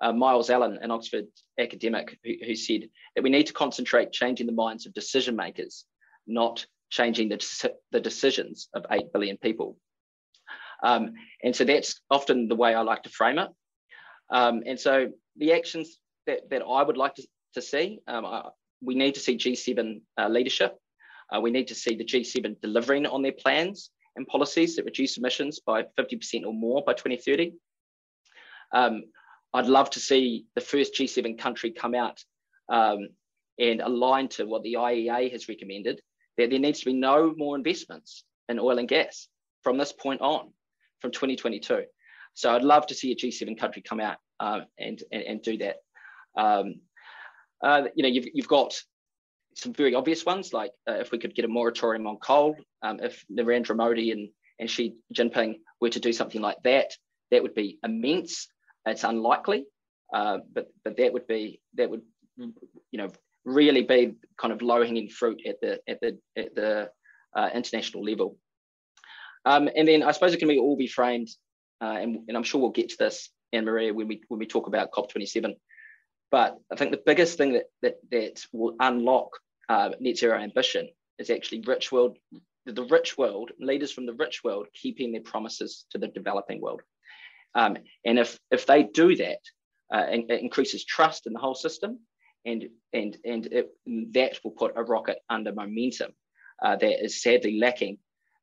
uh, 0.00 0.12
Myles 0.12 0.50
Allen, 0.50 0.78
an 0.82 0.90
Oxford 0.90 1.26
academic, 1.58 2.18
who, 2.24 2.32
who, 2.46 2.54
said 2.54 2.88
that 3.14 3.22
we 3.22 3.30
need 3.30 3.46
to 3.46 3.52
concentrate 3.52 4.12
changing 4.12 4.46
the 4.46 4.52
minds 4.52 4.86
of 4.86 4.92
decision 4.92 5.36
makers, 5.36 5.84
not 6.26 6.66
changing 6.90 7.28
the, 7.28 7.70
the 7.92 8.00
decisions 8.00 8.68
of 8.74 8.84
eight 8.90 9.12
billion 9.12 9.36
people. 9.38 9.76
Um, 10.82 11.12
and 11.42 11.54
so 11.54 11.64
that's 11.64 12.00
often 12.10 12.48
the 12.48 12.56
way 12.56 12.74
I 12.74 12.80
like 12.82 13.04
to 13.04 13.10
frame 13.10 13.38
it. 13.38 13.48
Um, 14.30 14.62
and 14.66 14.78
so 14.78 15.08
the 15.36 15.52
actions 15.52 15.98
that, 16.26 16.50
that 16.50 16.62
I 16.62 16.82
would 16.82 16.96
like 16.96 17.14
to, 17.16 17.26
to 17.54 17.62
see, 17.62 18.00
um, 18.06 18.24
I, 18.24 18.48
we 18.82 18.94
need 18.94 19.14
to 19.14 19.20
see 19.20 19.36
G7 19.36 20.00
uh, 20.18 20.28
leadership. 20.28 20.76
Uh, 21.34 21.40
we 21.40 21.50
need 21.50 21.68
to 21.68 21.74
see 21.74 21.94
the 21.94 22.04
G7 22.04 22.60
delivering 22.60 23.06
on 23.06 23.22
their 23.22 23.32
plans 23.32 23.90
and 24.16 24.26
policies 24.26 24.76
that 24.76 24.84
reduce 24.84 25.16
emissions 25.16 25.60
by 25.60 25.84
50% 25.98 26.44
or 26.44 26.52
more 26.52 26.82
by 26.84 26.92
2030. 26.92 27.52
Um, 28.72 29.04
I'd 29.52 29.66
love 29.66 29.90
to 29.90 30.00
see 30.00 30.46
the 30.54 30.60
first 30.60 30.94
G7 30.94 31.38
country 31.38 31.72
come 31.72 31.94
out 31.94 32.22
um, 32.68 33.08
and 33.58 33.80
align 33.80 34.28
to 34.28 34.46
what 34.46 34.62
the 34.62 34.74
IEA 34.74 35.30
has 35.32 35.48
recommended, 35.48 36.00
that 36.36 36.50
there 36.50 36.58
needs 36.58 36.80
to 36.80 36.86
be 36.86 36.94
no 36.94 37.34
more 37.36 37.56
investments 37.56 38.24
in 38.48 38.58
oil 38.58 38.78
and 38.78 38.88
gas 38.88 39.28
from 39.62 39.76
this 39.76 39.92
point 39.92 40.20
on, 40.20 40.52
from 41.00 41.10
2022. 41.10 41.84
So 42.34 42.54
I'd 42.54 42.62
love 42.62 42.86
to 42.86 42.94
see 42.94 43.12
a 43.12 43.16
G7 43.16 43.58
country 43.58 43.82
come 43.82 44.00
out 44.00 44.18
uh, 44.38 44.60
and, 44.78 45.02
and, 45.12 45.22
and, 45.22 45.42
do 45.42 45.58
that. 45.58 45.76
Um, 46.36 46.76
uh, 47.62 47.82
you 47.94 48.02
know, 48.02 48.08
you've, 48.08 48.28
you've 48.34 48.48
got 48.48 48.80
some 49.54 49.72
very 49.72 49.94
obvious 49.94 50.24
ones, 50.24 50.52
like 50.52 50.72
uh, 50.88 50.94
if 50.94 51.12
we 51.12 51.18
could 51.18 51.34
get 51.34 51.44
a 51.44 51.48
moratorium 51.48 52.06
on 52.06 52.16
coal, 52.16 52.56
um, 52.82 53.00
if 53.02 53.24
Narendra 53.30 53.76
Modi 53.76 54.12
and, 54.12 54.28
and 54.58 54.70
Xi 54.70 54.96
Jinping 55.14 55.56
were 55.80 55.90
to 55.90 56.00
do 56.00 56.12
something 56.12 56.40
like 56.40 56.62
that, 56.64 56.92
that 57.30 57.42
would 57.42 57.54
be 57.54 57.78
immense. 57.84 58.48
It's 58.86 59.04
unlikely, 59.04 59.66
uh, 60.12 60.38
but 60.52 60.68
but 60.84 60.96
that 60.96 61.12
would 61.12 61.26
be 61.26 61.60
that 61.74 61.90
would 61.90 62.02
you 62.36 62.98
know 62.98 63.10
really 63.44 63.82
be 63.82 64.14
kind 64.38 64.52
of 64.52 64.62
low 64.62 64.82
hanging 64.82 65.08
fruit 65.08 65.40
at 65.46 65.60
the 65.60 65.80
at 65.88 66.00
the 66.00 66.18
at 66.36 66.54
the 66.54 66.90
uh, 67.36 67.50
international 67.54 68.04
level. 68.04 68.36
Um, 69.44 69.68
and 69.74 69.86
then 69.86 70.02
I 70.02 70.12
suppose 70.12 70.34
it 70.34 70.38
can 70.38 70.48
be 70.48 70.58
all 70.58 70.76
be 70.76 70.86
framed, 70.86 71.28
uh, 71.80 71.96
and, 72.00 72.20
and 72.28 72.36
I'm 72.36 72.42
sure 72.42 72.60
we'll 72.60 72.70
get 72.70 72.90
to 72.90 72.96
this, 72.98 73.30
Anne 73.52 73.64
Maria, 73.64 73.92
when 73.92 74.08
we 74.08 74.22
when 74.28 74.38
we 74.38 74.46
talk 74.46 74.66
about 74.66 74.92
COP27. 74.92 75.54
But 76.30 76.58
I 76.72 76.76
think 76.76 76.92
the 76.92 77.02
biggest 77.04 77.38
thing 77.38 77.52
that 77.54 77.66
that, 77.82 77.96
that 78.10 78.44
will 78.52 78.76
unlock 78.80 79.30
uh, 79.68 79.90
net 80.00 80.16
zero 80.16 80.38
ambition 80.38 80.88
is 81.18 81.30
actually 81.30 81.62
rich 81.66 81.92
world, 81.92 82.18
the 82.66 82.84
rich 82.84 83.18
world, 83.18 83.50
leaders 83.58 83.92
from 83.92 84.06
the 84.06 84.14
rich 84.14 84.42
world 84.44 84.66
keeping 84.74 85.12
their 85.12 85.22
promises 85.22 85.86
to 85.90 85.98
the 85.98 86.08
developing 86.08 86.60
world. 86.60 86.82
Um, 87.54 87.76
and 88.04 88.18
if 88.18 88.38
if 88.50 88.66
they 88.66 88.84
do 88.84 89.16
that, 89.16 89.40
uh, 89.92 90.06
it 90.08 90.40
increases 90.40 90.84
trust 90.84 91.26
in 91.26 91.32
the 91.32 91.40
whole 91.40 91.54
system, 91.54 92.00
and 92.44 92.68
and 92.92 93.16
and 93.24 93.46
it, 93.46 93.70
that 94.12 94.38
will 94.44 94.52
put 94.52 94.72
a 94.76 94.82
rocket 94.82 95.18
under 95.28 95.52
momentum 95.52 96.12
uh, 96.62 96.76
that 96.76 97.04
is 97.04 97.22
sadly 97.22 97.58
lacking 97.58 97.98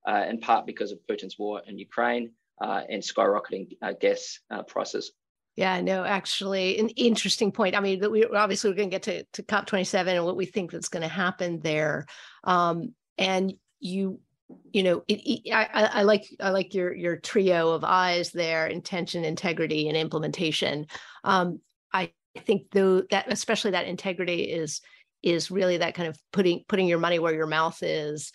uh, 0.07 0.25
in 0.29 0.39
part 0.39 0.65
because 0.65 0.91
of 0.91 0.99
Putin's 1.09 1.37
war 1.37 1.61
in 1.65 1.77
Ukraine 1.77 2.31
uh, 2.61 2.81
and 2.89 3.01
skyrocketing 3.01 3.77
uh, 3.81 3.93
gas 3.93 4.39
uh, 4.49 4.63
prices. 4.63 5.11
Yeah, 5.57 5.81
no, 5.81 6.05
actually, 6.05 6.77
an 6.77 6.89
interesting 6.89 7.51
point. 7.51 7.75
I 7.75 7.79
mean, 7.79 7.99
we 8.11 8.23
obviously 8.25 8.69
we're 8.69 8.75
going 8.75 8.91
to 8.91 8.93
get 8.93 9.03
to, 9.03 9.23
to 9.33 9.43
COP27 9.43 10.07
and 10.07 10.23
what 10.23 10.37
we 10.37 10.45
think 10.45 10.71
that's 10.71 10.87
going 10.87 11.01
to 11.01 11.07
happen 11.07 11.59
there. 11.61 12.05
Um, 12.43 12.93
and 13.17 13.51
you, 13.79 14.19
you 14.71 14.83
know, 14.83 15.03
it, 15.07 15.15
it, 15.15 15.51
I, 15.51 15.89
I 15.93 16.03
like 16.03 16.27
I 16.39 16.51
like 16.51 16.75
your 16.75 16.93
your 16.95 17.17
trio 17.17 17.71
of 17.71 17.83
I's 17.83 18.29
there: 18.31 18.67
intention, 18.67 19.25
integrity, 19.25 19.87
and 19.87 19.97
implementation. 19.97 20.85
Um, 21.23 21.59
I 21.91 22.11
think 22.37 22.69
though 22.71 23.01
that 23.09 23.25
especially 23.33 23.71
that 23.71 23.87
integrity 23.87 24.43
is 24.43 24.81
is 25.23 25.49
really 25.49 25.77
that 25.77 25.95
kind 25.95 26.07
of 26.07 26.19
putting 26.31 26.65
putting 26.67 26.85
your 26.87 26.99
money 26.99 27.17
where 27.17 27.33
your 27.33 27.47
mouth 27.47 27.81
is 27.81 28.31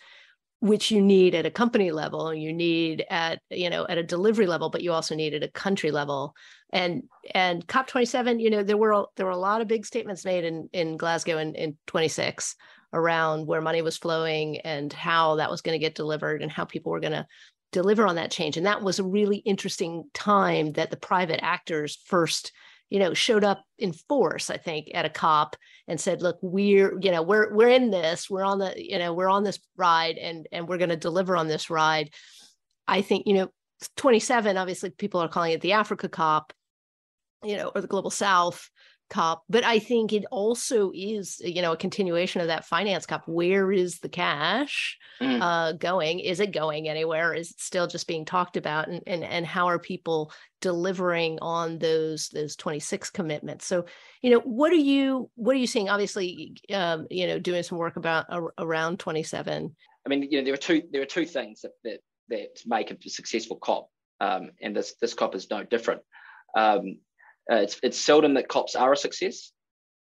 which 0.63 0.93
you 0.93 1.03
need 1.03 1.35
at 1.35 1.45
a 1.45 1.51
company 1.51 1.91
level 1.91 2.33
you 2.33 2.53
need 2.53 3.05
at 3.11 3.41
you 3.51 3.69
know 3.69 3.85
at 3.89 3.99
a 3.99 4.03
delivery 4.03 4.47
level 4.47 4.71
but 4.71 4.81
you 4.81 4.93
also 4.93 5.17
need 5.17 5.35
at 5.35 5.43
a 5.43 5.49
country 5.49 5.91
level. 5.91 6.35
And 6.73 7.03
and 7.35 7.67
cop 7.67 7.89
27 7.89 8.39
you 8.39 8.49
know 8.49 8.63
there 8.63 8.77
were 8.77 9.07
there 9.17 9.27
were 9.27 9.33
a 9.33 9.37
lot 9.37 9.61
of 9.61 9.67
big 9.67 9.85
statements 9.85 10.25
made 10.25 10.45
in 10.45 10.69
in 10.73 10.97
glasgow 10.97 11.39
in, 11.39 11.57
in 11.57 11.77
26 11.89 12.55
around 12.93 13.47
where 13.47 13.61
money 13.61 13.83
was 13.83 13.99
flowing 13.99 14.59
and 14.61 14.93
how 14.93 15.35
that 15.37 15.51
was 15.51 15.63
going 15.63 15.75
to 15.75 15.85
get 15.85 15.97
delivered 15.97 16.43
and 16.43 16.53
how 16.53 16.65
people 16.65 16.93
were 16.93 17.01
going 17.01 17.13
to 17.13 17.27
deliver 17.73 18.07
on 18.07 18.15
that 18.15 18.31
change. 18.31 18.57
And 18.57 18.67
that 18.67 18.83
was 18.83 19.01
a 19.01 19.05
really 19.05 19.39
interesting 19.39 20.05
time 20.15 20.73
that 20.73 20.91
the 20.91 20.97
private 20.97 21.43
actors 21.43 21.99
first 22.05 22.53
you 22.93 22.99
know 22.99 23.15
showed 23.15 23.43
up 23.43 23.65
in 23.79 23.91
force 23.91 24.51
i 24.51 24.59
think 24.59 24.89
at 24.93 25.07
a 25.07 25.09
cop 25.09 25.57
and 25.89 25.99
said 25.99 26.21
look 26.21 26.37
we're 26.43 26.99
you 27.01 27.11
know 27.11 27.23
we're 27.23 27.51
we're 27.55 27.71
in 27.71 27.91
this 27.91 28.29
we're 28.29 28.45
on 28.45 28.59
the 28.59 28.75
you 28.77 28.99
know 28.99 29.15
we're 29.15 29.31
on 29.31 29.45
this 29.45 29.59
ride 29.77 30.19
and 30.19 30.47
and 30.53 30.69
we're 30.69 30.77
going 30.77 30.91
to 30.91 30.97
deliver 30.97 31.35
on 31.35 31.49
this 31.49 31.71
ride. 31.71 32.11
I 32.87 33.01
think 33.01 33.27
you 33.27 33.33
know 33.33 33.49
27 33.97 34.59
obviously 34.59 34.91
people 34.91 35.23
are 35.23 35.29
calling 35.29 35.53
it 35.53 35.63
the 35.63 35.73
africa 35.73 36.07
cop 36.07 36.53
you 37.43 37.57
know 37.57 37.73
or 37.75 37.81
the 37.81 37.89
global 37.89 38.11
south 38.11 38.69
cop 39.13 39.45
but 39.49 39.65
i 39.65 39.79
think 39.79 40.13
it 40.13 40.25
also 40.31 40.91
is 40.95 41.41
you 41.45 41.63
know 41.63 41.73
a 41.73 41.77
continuation 41.77 42.41
of 42.41 42.47
that 42.49 42.65
finance 42.65 43.07
cop. 43.07 43.23
Where 43.27 43.71
is 43.71 43.99
the 44.01 44.09
cash 44.09 44.99
mm. 45.21 45.39
uh, 45.41 45.73
going? 45.73 46.21
Is 46.21 46.41
it 46.41 46.53
going 46.53 46.89
anywhere? 46.89 47.35
Is 47.35 47.51
it 47.51 47.61
still 47.61 47.87
just 47.87 48.09
being 48.09 48.25
talked 48.25 48.57
about? 48.57 48.89
And, 48.89 49.03
and 49.07 49.23
and 49.23 49.47
how 49.47 49.67
are 49.67 49.79
people 49.79 50.33
delivering 50.61 51.39
on 51.43 51.79
those 51.79 52.29
those 52.29 52.57
26 52.57 53.11
commitments? 53.11 53.67
So 53.67 53.85
you 54.23 54.31
know 54.31 54.41
what 54.41 54.73
are 54.73 54.77
you 54.77 55.31
what 55.35 55.55
are 55.55 55.59
you 55.59 55.67
seeing? 55.67 55.89
Obviously 55.91 56.57
um, 56.73 57.07
you 57.11 57.27
know 57.27 57.39
doing 57.39 57.63
some 57.63 57.79
work 57.79 57.97
about 57.97 58.27
uh, 58.31 58.41
around 58.59 58.99
27 58.99 59.75
i 60.05 60.09
mean 60.09 60.23
you 60.23 60.39
know 60.39 60.45
there 60.45 60.55
are 60.55 60.57
two 60.69 60.83
there 60.91 61.03
are 61.03 61.07
two 61.07 61.25
things 61.25 61.61
that 61.61 61.73
that, 61.85 62.01
that 62.29 62.61
make 62.67 62.91
a 62.91 63.09
successful 63.09 63.57
cop 63.57 63.89
um, 64.23 64.53
and 64.63 64.75
this 64.77 64.95
this 65.01 65.15
cop 65.15 65.35
is 65.35 65.51
no 65.51 65.65
different. 65.65 66.03
Um, 66.57 66.99
uh, 67.51 67.57
it's, 67.57 67.79
it's 67.83 67.99
seldom 67.99 68.35
that 68.35 68.49
COPs 68.49 68.77
are 68.77 68.93
a 68.93 68.97
success. 68.97 69.53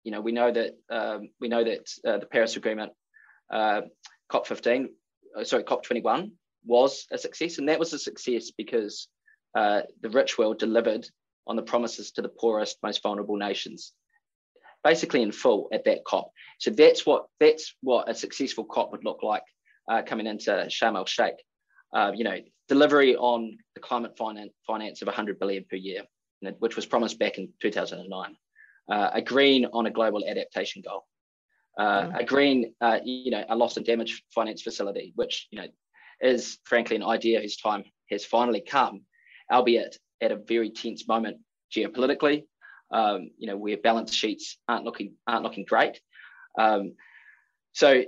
You 0.04 0.12
know, 0.12 0.20
we 0.20 0.32
know 0.32 0.52
that 0.52 0.72
um, 0.90 1.30
we 1.40 1.48
know 1.48 1.64
that 1.64 1.88
uh, 2.06 2.18
the 2.18 2.26
Paris 2.26 2.56
Agreement, 2.56 2.92
uh, 3.52 3.82
COP 4.28 4.46
15, 4.46 4.88
uh, 5.38 5.44
sorry, 5.44 5.64
COP 5.64 5.82
21 5.82 6.32
was 6.64 7.06
a 7.10 7.18
success, 7.18 7.58
and 7.58 7.68
that 7.68 7.78
was 7.78 7.92
a 7.92 7.98
success 7.98 8.50
because 8.56 9.08
uh, 9.56 9.82
the 10.00 10.10
rich 10.10 10.38
world 10.38 10.58
delivered 10.58 11.06
on 11.46 11.56
the 11.56 11.62
promises 11.62 12.12
to 12.12 12.22
the 12.22 12.28
poorest, 12.28 12.78
most 12.82 13.02
vulnerable 13.02 13.36
nations, 13.36 13.92
basically 14.84 15.22
in 15.22 15.32
full 15.32 15.68
at 15.72 15.84
that 15.84 16.04
COP. 16.04 16.30
So 16.58 16.70
that's 16.70 17.04
what 17.04 17.26
that's 17.40 17.74
what 17.82 18.08
a 18.08 18.14
successful 18.14 18.64
COP 18.64 18.92
would 18.92 19.04
look 19.04 19.22
like 19.22 19.42
uh, 19.90 20.02
coming 20.06 20.26
into 20.26 20.50
Sharm 20.68 20.96
el 20.96 21.06
Sheikh. 21.06 21.34
you 22.14 22.24
know, 22.24 22.38
delivery 22.68 23.16
on 23.16 23.58
the 23.74 23.80
climate 23.80 24.16
finance, 24.16 24.52
finance 24.66 25.02
of 25.02 25.06
100 25.06 25.38
billion 25.38 25.64
per 25.68 25.76
year 25.76 26.02
which 26.58 26.76
was 26.76 26.86
promised 26.86 27.18
back 27.18 27.38
in 27.38 27.48
2009, 27.60 28.36
uh, 28.90 29.10
agreeing 29.12 29.66
on 29.66 29.86
a 29.86 29.90
global 29.90 30.24
adaptation 30.26 30.82
goal, 30.82 31.04
uh, 31.78 32.02
mm. 32.02 32.20
agreeing, 32.20 32.74
uh, 32.80 32.98
you 33.04 33.30
know, 33.30 33.44
a 33.48 33.56
loss 33.56 33.76
and 33.76 33.86
damage 33.86 34.22
finance 34.34 34.62
facility, 34.62 35.12
which, 35.16 35.48
you 35.50 35.60
know, 35.60 35.68
is 36.20 36.58
frankly 36.64 36.96
an 36.96 37.02
idea 37.02 37.40
whose 37.40 37.56
time 37.56 37.84
has 38.10 38.24
finally 38.24 38.60
come, 38.60 39.02
albeit 39.50 39.98
at 40.20 40.32
a 40.32 40.36
very 40.36 40.70
tense 40.70 41.08
moment 41.08 41.38
geopolitically, 41.74 42.44
um, 42.92 43.30
you 43.38 43.46
know, 43.46 43.56
where 43.56 43.76
balance 43.76 44.14
sheets 44.14 44.58
aren't 44.68 44.84
looking 44.84 45.14
aren't 45.26 45.42
looking 45.42 45.64
great. 45.64 46.00
Um, 46.58 46.94
so, 47.72 48.04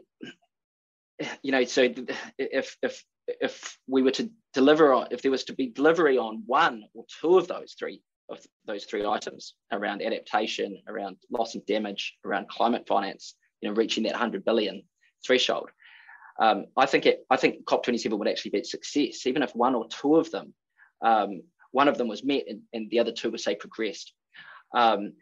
you 1.42 1.52
know, 1.52 1.64
so 1.64 1.92
if 2.38 2.76
if 2.82 3.04
if 3.26 3.78
we 3.88 4.02
were 4.02 4.10
to 4.12 4.30
deliver 4.52 4.92
on, 4.92 5.08
if 5.10 5.22
there 5.22 5.30
was 5.30 5.44
to 5.44 5.54
be 5.54 5.68
delivery 5.68 6.18
on 6.18 6.42
one 6.46 6.84
or 6.94 7.04
two 7.20 7.38
of 7.38 7.48
those 7.48 7.74
three 7.78 8.02
of 8.30 8.38
those 8.66 8.84
three 8.84 9.04
items 9.04 9.54
around 9.72 10.02
adaptation, 10.02 10.78
around 10.88 11.16
loss 11.30 11.54
and 11.54 11.66
damage, 11.66 12.16
around 12.24 12.48
climate 12.48 12.86
finance, 12.86 13.34
you 13.60 13.68
know, 13.68 13.74
reaching 13.74 14.04
that 14.04 14.12
100 14.12 14.44
billion 14.44 14.82
threshold. 15.26 15.70
Um, 16.38 16.66
I 16.76 16.86
think 16.86 17.06
it, 17.06 17.24
I 17.30 17.36
think 17.36 17.64
COP27 17.64 18.18
would 18.18 18.28
actually 18.28 18.52
be 18.52 18.60
a 18.60 18.64
success, 18.64 19.26
even 19.26 19.42
if 19.42 19.54
one 19.54 19.74
or 19.74 19.86
two 19.88 20.16
of 20.16 20.30
them, 20.30 20.54
um, 21.02 21.42
one 21.70 21.88
of 21.88 21.98
them 21.98 22.08
was 22.08 22.24
met 22.24 22.44
and, 22.48 22.62
and, 22.72 22.90
the 22.90 22.98
other 22.98 23.12
two 23.12 23.30
were 23.30 23.38
say 23.38 23.54
progressed. 23.54 24.12
Um, 24.74 25.12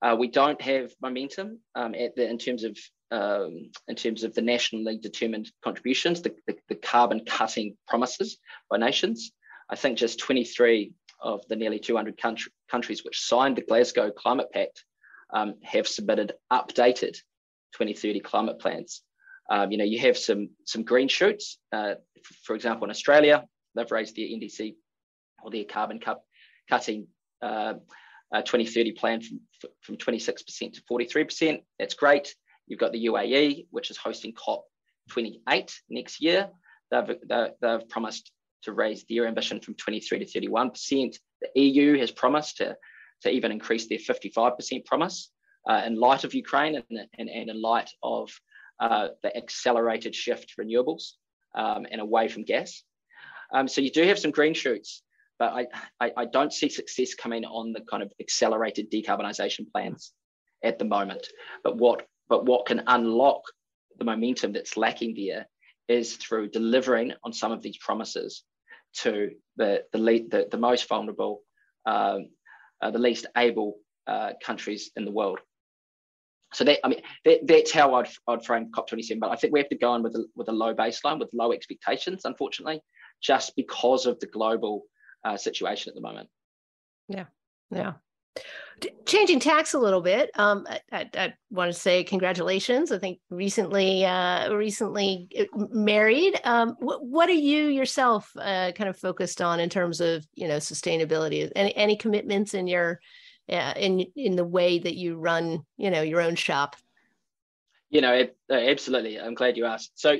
uh, 0.00 0.16
we 0.18 0.28
don't 0.28 0.60
have 0.60 0.90
momentum 1.00 1.60
um, 1.76 1.94
at 1.94 2.16
the, 2.16 2.28
in 2.28 2.38
terms 2.38 2.64
of 2.64 2.76
um, 3.12 3.70
in 3.88 3.94
terms 3.94 4.24
of 4.24 4.34
the 4.34 4.40
nationally 4.40 4.96
determined 4.96 5.52
contributions, 5.62 6.22
the, 6.22 6.34
the, 6.46 6.56
the 6.70 6.74
carbon 6.74 7.22
cutting 7.26 7.76
promises 7.86 8.38
by 8.70 8.78
nations. 8.78 9.32
I 9.68 9.76
think 9.76 9.98
just 9.98 10.18
23 10.18 10.92
of 11.22 11.46
the 11.48 11.56
nearly 11.56 11.78
200 11.78 12.20
country, 12.20 12.52
countries 12.70 13.04
which 13.04 13.20
signed 13.20 13.56
the 13.56 13.62
Glasgow 13.62 14.10
Climate 14.10 14.48
Pact 14.52 14.84
um, 15.32 15.54
have 15.62 15.88
submitted 15.88 16.32
updated 16.52 17.14
2030 17.72 18.20
climate 18.20 18.58
plans. 18.58 19.02
Um, 19.50 19.70
you 19.70 19.78
know, 19.78 19.84
you 19.84 19.98
have 20.00 20.16
some 20.16 20.50
some 20.64 20.84
green 20.84 21.08
shoots. 21.08 21.58
Uh, 21.72 21.94
for 22.44 22.54
example, 22.54 22.84
in 22.84 22.90
Australia, 22.90 23.44
they've 23.74 23.90
raised 23.90 24.16
their 24.16 24.26
NDC 24.26 24.74
or 25.42 25.50
their 25.50 25.64
carbon 25.64 25.98
cup 25.98 26.24
cutting 26.68 27.06
uh, 27.42 27.74
uh, 28.32 28.42
2030 28.42 28.92
plan 28.92 29.20
from, 29.20 29.40
from 29.80 29.96
26% 29.96 30.72
to 30.72 30.82
43%. 30.90 31.62
That's 31.78 31.94
great. 31.94 32.34
You've 32.66 32.80
got 32.80 32.92
the 32.92 33.06
UAE, 33.06 33.66
which 33.70 33.90
is 33.90 33.96
hosting 33.96 34.32
COP28 34.32 35.74
next 35.90 36.22
year. 36.22 36.48
They've, 36.90 37.16
they've 37.60 37.88
promised 37.88 38.30
to 38.62 38.72
raise 38.72 39.04
their 39.08 39.26
ambition 39.26 39.60
from 39.60 39.74
23 39.74 40.24
to 40.24 40.40
31%. 40.40 41.16
The 41.40 41.60
EU 41.60 41.98
has 41.98 42.10
promised 42.10 42.58
to, 42.58 42.76
to 43.22 43.30
even 43.30 43.52
increase 43.52 43.88
their 43.88 43.98
55% 43.98 44.84
promise 44.84 45.30
uh, 45.68 45.82
in 45.86 45.98
light 45.98 46.24
of 46.24 46.34
Ukraine 46.34 46.76
and, 46.76 47.00
and, 47.18 47.28
and 47.28 47.50
in 47.50 47.60
light 47.60 47.90
of 48.02 48.30
uh, 48.80 49.08
the 49.22 49.36
accelerated 49.36 50.14
shift 50.14 50.50
to 50.50 50.62
renewables 50.62 51.12
um, 51.54 51.86
and 51.90 52.00
away 52.00 52.28
from 52.28 52.44
gas. 52.44 52.82
Um, 53.52 53.68
so 53.68 53.80
you 53.80 53.90
do 53.90 54.04
have 54.04 54.18
some 54.18 54.30
green 54.30 54.54
shoots, 54.54 55.02
but 55.38 55.52
I, 55.52 55.66
I, 56.00 56.12
I, 56.16 56.24
don't 56.24 56.52
see 56.52 56.68
success 56.68 57.14
coming 57.14 57.44
on 57.44 57.72
the 57.72 57.82
kind 57.82 58.02
of 58.02 58.10
accelerated 58.18 58.90
decarbonisation 58.90 59.70
plans 59.70 60.12
at 60.64 60.78
the 60.78 60.86
moment. 60.86 61.28
But 61.62 61.76
what, 61.76 62.06
but 62.28 62.46
what 62.46 62.66
can 62.66 62.82
unlock 62.86 63.42
the 63.98 64.04
momentum 64.04 64.52
that's 64.52 64.76
lacking 64.76 65.14
there 65.14 65.46
is 65.88 66.16
through 66.16 66.48
delivering 66.48 67.12
on 67.24 67.32
some 67.32 67.52
of 67.52 67.62
these 67.62 67.76
promises 67.76 68.44
to 68.98 69.30
the 69.56 69.84
the, 69.92 69.98
lead, 69.98 70.30
the, 70.30 70.48
the 70.50 70.58
most 70.58 70.88
vulnerable, 70.88 71.42
um, 71.86 72.28
uh, 72.80 72.90
the 72.90 72.98
least 72.98 73.26
able 73.36 73.76
uh, 74.06 74.32
countries 74.44 74.90
in 74.96 75.04
the 75.04 75.10
world. 75.10 75.40
So 76.54 76.64
that 76.64 76.80
I 76.84 76.88
mean 76.88 77.02
that, 77.24 77.46
that's 77.46 77.72
how 77.72 77.94
I'd, 77.94 78.08
I'd 78.28 78.44
frame 78.44 78.70
COP27. 78.70 79.20
But 79.20 79.30
I 79.30 79.36
think 79.36 79.52
we 79.52 79.60
have 79.60 79.70
to 79.70 79.78
go 79.78 79.92
on 79.92 80.02
with 80.02 80.14
a, 80.14 80.24
with 80.36 80.48
a 80.48 80.52
low 80.52 80.74
baseline, 80.74 81.18
with 81.18 81.30
low 81.32 81.52
expectations, 81.52 82.22
unfortunately, 82.24 82.82
just 83.22 83.56
because 83.56 84.06
of 84.06 84.18
the 84.20 84.26
global 84.26 84.82
uh, 85.24 85.36
situation 85.36 85.90
at 85.90 85.94
the 85.94 86.00
moment. 86.00 86.28
Yeah, 87.08 87.24
yeah. 87.70 87.94
Changing 89.06 89.38
tax 89.38 89.74
a 89.74 89.78
little 89.78 90.00
bit, 90.00 90.30
um, 90.38 90.66
I, 90.90 91.08
I, 91.14 91.34
want 91.50 91.72
to 91.72 91.78
say 91.78 92.02
congratulations. 92.02 92.90
I 92.90 92.98
think 92.98 93.20
recently, 93.30 94.04
uh, 94.04 94.52
recently 94.52 95.28
uh, 95.38 95.66
married. 95.70 96.40
Um, 96.42 96.76
what, 96.80 97.04
what 97.04 97.28
are 97.28 97.32
you 97.32 97.66
yourself 97.66 98.30
uh, 98.36 98.72
kind 98.72 98.88
of 98.88 98.96
focused 98.96 99.40
on 99.40 99.60
in 99.60 99.68
terms 99.68 100.00
of 100.00 100.26
you 100.34 100.48
know 100.48 100.56
sustainability? 100.56 101.50
Any 101.54 101.76
any 101.76 101.96
commitments 101.96 102.54
in 102.54 102.66
your 102.66 103.00
uh, 103.48 103.74
in 103.76 104.00
in 104.16 104.34
the 104.34 104.44
way 104.44 104.80
that 104.80 104.96
you 104.96 105.16
run 105.16 105.64
you 105.76 105.90
know 105.90 106.02
your 106.02 106.20
own 106.20 106.34
shop? 106.34 106.74
You 107.90 108.00
know, 108.00 108.26
uh, 108.50 108.54
absolutely. 108.54 109.20
I'm 109.20 109.34
glad 109.34 109.56
you 109.56 109.66
asked. 109.66 109.92
So, 109.94 110.18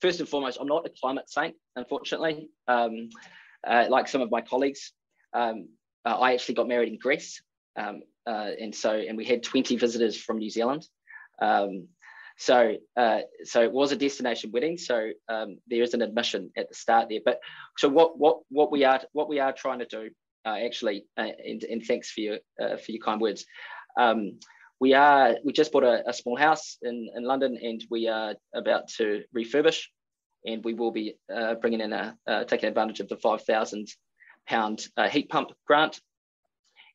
first 0.00 0.20
and 0.20 0.28
foremost, 0.28 0.58
I'm 0.60 0.68
not 0.68 0.86
a 0.86 0.92
climate 0.98 1.28
saint, 1.28 1.56
unfortunately. 1.76 2.48
Um, 2.68 3.10
uh, 3.66 3.86
like 3.90 4.08
some 4.08 4.22
of 4.22 4.30
my 4.30 4.40
colleagues, 4.40 4.92
um, 5.34 5.68
I 6.06 6.32
actually 6.32 6.54
got 6.54 6.68
married 6.68 6.88
in 6.88 6.98
Greece 6.98 7.42
um, 7.76 8.02
uh, 8.26 8.50
and 8.60 8.74
so, 8.74 8.92
and 8.92 9.16
we 9.16 9.24
had 9.24 9.42
20 9.42 9.76
visitors 9.76 10.16
from 10.16 10.38
New 10.38 10.50
Zealand. 10.50 10.86
Um, 11.40 11.88
so 12.38 12.76
uh, 12.96 13.20
so 13.42 13.62
it 13.62 13.72
was 13.72 13.90
a 13.90 13.96
destination 13.96 14.52
wedding. 14.52 14.78
So 14.78 15.10
um, 15.28 15.58
there 15.66 15.82
is 15.82 15.92
an 15.92 16.02
admission 16.02 16.52
at 16.56 16.68
the 16.68 16.74
start 16.74 17.08
there. 17.10 17.20
But 17.24 17.40
so 17.76 17.88
what 17.88 18.16
what 18.16 18.38
what 18.48 18.70
we 18.70 18.84
are 18.84 19.00
what 19.12 19.28
we 19.28 19.40
are 19.40 19.52
trying 19.52 19.80
to 19.80 19.86
do 19.86 20.10
uh, 20.46 20.56
actually, 20.64 21.04
uh, 21.16 21.26
and, 21.44 21.64
and 21.64 21.82
thanks 21.84 22.10
for 22.10 22.20
your 22.20 22.38
uh, 22.60 22.76
for 22.76 22.92
your 22.92 23.02
kind 23.04 23.20
words. 23.20 23.44
Um, 23.98 24.38
we 24.80 24.94
are 24.94 25.36
we 25.44 25.52
just 25.52 25.72
bought 25.72 25.82
a, 25.82 26.08
a, 26.08 26.12
small 26.12 26.36
house 26.36 26.78
in, 26.82 27.08
in 27.16 27.24
London, 27.24 27.58
and 27.60 27.84
we 27.90 28.06
are 28.06 28.36
about 28.54 28.86
to 28.98 29.24
refurbish, 29.36 29.86
and 30.46 30.64
we 30.64 30.74
will 30.74 30.92
be 30.92 31.16
uh, 31.34 31.54
bringing 31.54 31.80
in 31.80 31.92
a 31.92 32.16
taking 32.46 32.68
advantage 32.68 33.00
of 33.00 33.08
the 33.08 33.16
five 33.16 33.42
thousand 33.42 33.88
pound 34.46 34.86
heat 35.10 35.28
pump 35.28 35.50
grant, 35.66 36.00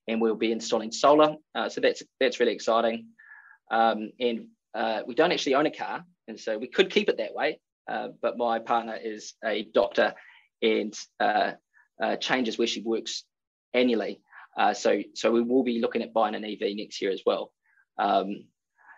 and 0.07 0.21
we'll 0.21 0.35
be 0.35 0.51
installing 0.51 0.91
solar. 0.91 1.35
so 1.69 1.81
that's 1.81 2.03
that's 2.19 2.39
really 2.39 2.53
exciting. 2.53 3.07
Um, 3.71 4.11
and 4.19 4.47
uh, 4.73 5.01
we 5.05 5.15
don't 5.15 5.31
actually 5.31 5.55
own 5.55 5.65
a 5.65 5.71
car, 5.71 6.03
and 6.27 6.39
so 6.39 6.57
we 6.57 6.67
could 6.67 6.89
keep 6.89 7.09
it 7.09 7.17
that 7.17 7.33
way. 7.33 7.59
Uh, 7.87 8.09
but 8.21 8.37
my 8.37 8.59
partner 8.59 8.97
is 9.01 9.33
a 9.43 9.67
doctor 9.73 10.13
and 10.61 10.93
uh, 11.19 11.51
uh 12.01 12.15
changes 12.15 12.57
where 12.57 12.67
she 12.67 12.81
works 12.81 13.25
annually. 13.73 14.21
Uh, 14.57 14.73
so, 14.73 15.01
so 15.15 15.31
we 15.31 15.41
will 15.41 15.63
be 15.63 15.79
looking 15.79 16.03
at 16.03 16.13
buying 16.13 16.35
an 16.35 16.45
EV 16.45 16.75
next 16.75 17.01
year 17.01 17.11
as 17.11 17.21
well. 17.25 17.51
Um, 17.97 18.45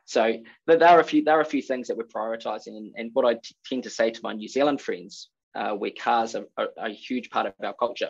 so 0.06 0.34
there 0.68 0.84
are 0.84 1.00
a 1.00 1.04
few 1.04 1.24
there 1.24 1.38
are 1.38 1.42
a 1.42 1.46
few 1.46 1.62
things 1.62 1.88
that 1.88 1.98
we're 1.98 2.04
prioritising, 2.04 2.78
and, 2.78 2.94
and, 2.96 3.10
what 3.14 3.26
I 3.26 3.36
t- 3.36 3.56
tend 3.66 3.84
to 3.84 3.90
say 3.90 4.12
to 4.12 4.20
my 4.22 4.34
New 4.34 4.48
Zealand 4.48 4.80
friends, 4.80 5.30
uh, 5.56 5.72
where 5.72 5.92
cars 5.98 6.36
are, 6.36 6.46
are, 6.58 6.68
are, 6.78 6.90
a 6.90 6.94
huge 6.94 7.32
part 7.32 7.48
of 7.48 7.54
our 7.64 7.74
culture. 7.74 8.10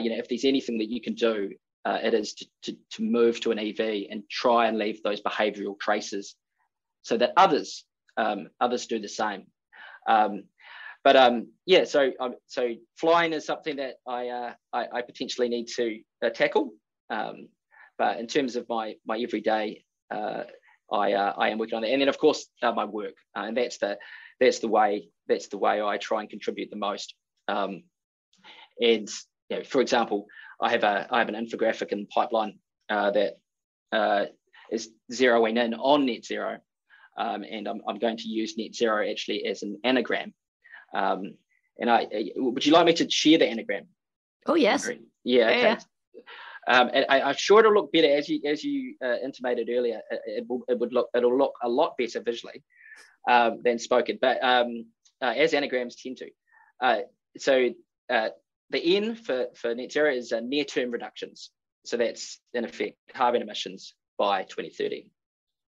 you 0.00 0.10
know, 0.10 0.16
if 0.16 0.28
there's 0.28 0.44
anything 0.44 0.78
that 0.78 0.90
you 0.90 1.00
can 1.00 1.14
do, 1.14 1.50
it 1.84 2.14
is 2.14 2.34
to, 2.34 2.46
to, 2.62 2.76
to 2.92 3.02
move 3.02 3.40
to 3.40 3.50
an 3.50 3.58
EV 3.58 4.06
and 4.10 4.22
try 4.30 4.66
and 4.66 4.78
leave 4.78 5.02
those 5.02 5.20
behavioural 5.20 5.78
traces 5.78 6.36
so 7.02 7.16
that 7.16 7.32
others 7.36 7.84
um, 8.16 8.48
others 8.60 8.86
do 8.86 8.98
the 8.98 9.08
same. 9.08 9.46
Um, 10.08 10.44
but 11.04 11.16
um, 11.16 11.48
yeah, 11.66 11.84
so 11.84 12.12
um, 12.20 12.34
so 12.46 12.74
flying 12.96 13.32
is 13.32 13.44
something 13.44 13.76
that 13.76 13.94
I 14.06 14.28
uh, 14.28 14.52
I, 14.72 14.86
I, 14.94 15.02
potentially 15.02 15.48
need 15.48 15.66
to 15.76 15.98
uh, 16.24 16.30
tackle. 16.30 16.70
Um, 17.10 17.48
but 17.98 18.18
in 18.20 18.26
terms 18.26 18.54
of 18.56 18.68
my 18.68 18.94
my 19.04 19.18
everyday, 19.18 19.84
uh, 20.10 20.44
I 20.92 21.12
uh, 21.14 21.34
I 21.36 21.50
am 21.50 21.58
working 21.58 21.76
on 21.76 21.82
that, 21.82 21.90
and 21.90 22.00
then 22.00 22.08
of 22.08 22.18
course 22.18 22.46
uh, 22.62 22.72
my 22.72 22.84
work, 22.84 23.14
uh, 23.36 23.42
and 23.42 23.56
that's 23.56 23.78
the 23.78 23.98
that's 24.38 24.60
the 24.60 24.68
way 24.68 25.08
that's 25.28 25.48
the 25.48 25.58
way 25.58 25.82
I 25.82 25.98
try 25.98 26.20
and 26.20 26.30
contribute 26.30 26.70
the 26.70 26.76
most. 26.76 27.14
Um, 27.48 27.82
and 28.80 29.08
you 29.50 29.58
know, 29.58 29.64
for 29.64 29.80
example, 29.80 30.26
I 30.62 30.70
have 30.70 30.84
a 30.84 31.06
I 31.10 31.18
have 31.18 31.28
an 31.28 31.34
infographic 31.34 31.92
in 31.92 32.06
pipeline 32.06 32.58
that 32.88 33.36
is 34.70 34.88
zeroing 35.12 35.62
in 35.62 35.74
on 35.74 36.06
net 36.06 36.24
zero 36.24 36.58
um, 37.16 37.44
and 37.48 37.68
I'm, 37.68 37.80
I'm, 37.86 37.98
going 37.98 38.16
to 38.16 38.28
use 38.28 38.56
net 38.56 38.74
zero 38.74 39.08
actually 39.08 39.44
as 39.44 39.62
an 39.62 39.78
anagram. 39.84 40.32
Um, 40.94 41.34
and 41.78 41.90
I, 41.90 42.06
would 42.36 42.64
you 42.64 42.72
like 42.72 42.86
me 42.86 42.94
to 42.94 43.10
share 43.10 43.38
the 43.38 43.46
anagram? 43.46 43.86
Oh 44.46 44.54
yes. 44.54 44.88
Yeah. 45.24 45.48
Okay. 45.48 45.60
Yeah. 45.60 45.78
Um, 46.68 46.90
and 46.92 47.04
I, 47.08 47.30
am 47.30 47.36
sure 47.36 47.60
it'll 47.60 47.74
look 47.74 47.92
better 47.92 48.08
as 48.08 48.28
you 48.28 48.40
as 48.46 48.62
you 48.62 48.94
uh, 49.04 49.16
intimated 49.24 49.68
earlier. 49.70 50.00
It, 50.10 50.20
it, 50.26 50.46
will, 50.48 50.62
it, 50.68 50.78
would 50.78 50.92
look 50.92 51.08
it'll 51.14 51.36
look 51.36 51.54
a 51.62 51.68
lot 51.68 51.96
better 51.98 52.20
visually 52.20 52.62
um, 53.28 53.60
than 53.64 53.78
spoken, 53.78 54.18
but 54.20 54.42
um, 54.42 54.86
uh, 55.20 55.34
as 55.36 55.54
anagrams 55.54 55.96
tend 55.96 56.18
to. 56.18 56.30
Uh, 56.80 56.98
so 57.36 57.70
uh, 58.10 58.28
the 58.72 58.96
N 58.96 59.14
for 59.14 59.46
for 59.54 59.74
net 59.74 59.92
zero 59.92 60.12
is 60.12 60.32
uh, 60.32 60.40
near 60.40 60.64
term 60.64 60.90
reductions. 60.90 61.50
So 61.84 61.96
that's 61.96 62.40
in 62.54 62.64
effect 62.64 62.96
carbon 63.14 63.42
emissions 63.42 63.94
by 64.18 64.44
2030 64.44 65.08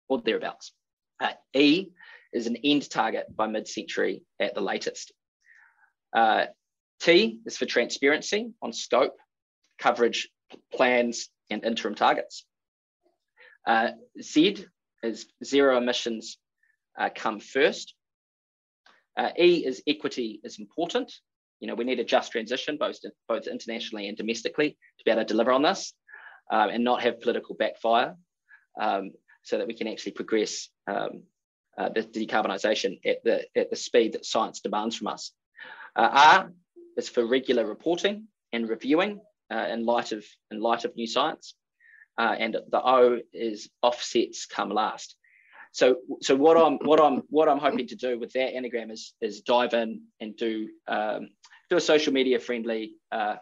or 0.10 0.22
thereabouts. 0.22 0.74
Uh, 1.20 1.34
e 1.54 1.88
is 2.34 2.48
an 2.48 2.58
end 2.64 2.90
target 2.90 3.26
by 3.36 3.48
mid-century 3.48 4.24
at 4.40 4.56
the 4.56 4.62
latest. 4.62 5.12
Uh, 6.14 6.46
T 7.00 7.40
is 7.46 7.58
for 7.58 7.66
transparency 7.66 8.52
on 8.62 8.74
scope, 8.74 9.18
coverage, 9.80 10.30
plans, 10.74 11.30
and 11.50 11.64
interim 11.66 11.96
targets. 11.96 12.46
Uh, 13.66 13.92
Z 14.22 14.66
is 15.04 15.28
zero 15.44 15.78
emissions 15.78 16.38
uh, 17.00 17.10
come 17.14 17.40
first. 17.40 17.94
Uh, 19.18 19.30
e 19.38 19.66
is 19.66 19.82
equity 19.88 20.40
is 20.44 20.60
important. 20.60 21.12
You 21.62 21.68
know, 21.68 21.76
we 21.76 21.86
need 21.86 22.00
a 22.00 22.04
just 22.04 22.34
transition, 22.34 22.76
both, 22.78 23.00
both 23.30 23.48
internationally 23.48 24.10
and 24.10 24.18
domestically, 24.18 24.72
to 24.98 25.04
be 25.06 25.12
able 25.12 25.22
to 25.22 25.26
deliver 25.26 25.54
on 25.54 25.62
this 25.62 25.94
um, 26.52 26.70
and 26.70 26.84
not 26.84 27.02
have 27.04 27.22
political 27.22 27.56
backfire. 27.56 28.16
Um, 28.80 29.12
so 29.44 29.58
that 29.58 29.68
we 29.68 29.74
can 29.74 29.88
actually 29.88 30.12
progress 30.12 30.70
um, 30.88 31.24
uh, 31.78 31.90
the 31.90 32.04
decarbonisation 32.04 33.00
at 33.06 33.24
the, 33.24 33.46
at 33.56 33.70
the 33.70 33.76
speed 33.76 34.14
that 34.14 34.26
science 34.26 34.60
demands 34.60 34.96
from 34.96 35.08
us. 35.08 35.32
Uh, 35.96 36.10
R 36.12 36.52
is 36.98 37.10
for 37.10 37.26
regular 37.26 37.66
reporting 37.66 38.28
and 38.54 38.70
reviewing 38.70 39.22
uh, 39.52 39.68
in, 39.70 39.86
light 39.86 40.12
of, 40.12 40.26
in 40.52 40.60
light 40.60 40.86
of 40.86 40.96
new 40.96 41.08
science. 41.08 41.56
Uh, 42.18 42.36
and 42.38 42.58
the 42.70 42.82
O 42.86 43.20
is 43.34 43.70
offsets 43.82 44.46
come 44.46 44.70
last. 44.70 45.16
So, 45.72 45.98
so 46.22 46.36
what 46.36 46.58
I'm 46.58 46.78
what 46.80 47.00
I'm 47.00 47.24
what 47.30 47.48
I'm 47.48 47.60
hoping 47.60 47.88
to 47.88 47.96
do 47.96 48.20
with 48.20 48.34
that 48.34 48.54
anagram 48.54 48.92
is 48.92 49.14
is 49.22 49.42
dive 49.42 49.74
in 49.74 50.02
and 50.20 50.36
do 50.36 50.68
um, 50.88 51.30
do 51.70 51.78
a 51.78 51.82
social 51.82 52.12
media 52.12 52.40
friendly 52.40 52.96
uh, 53.12 53.38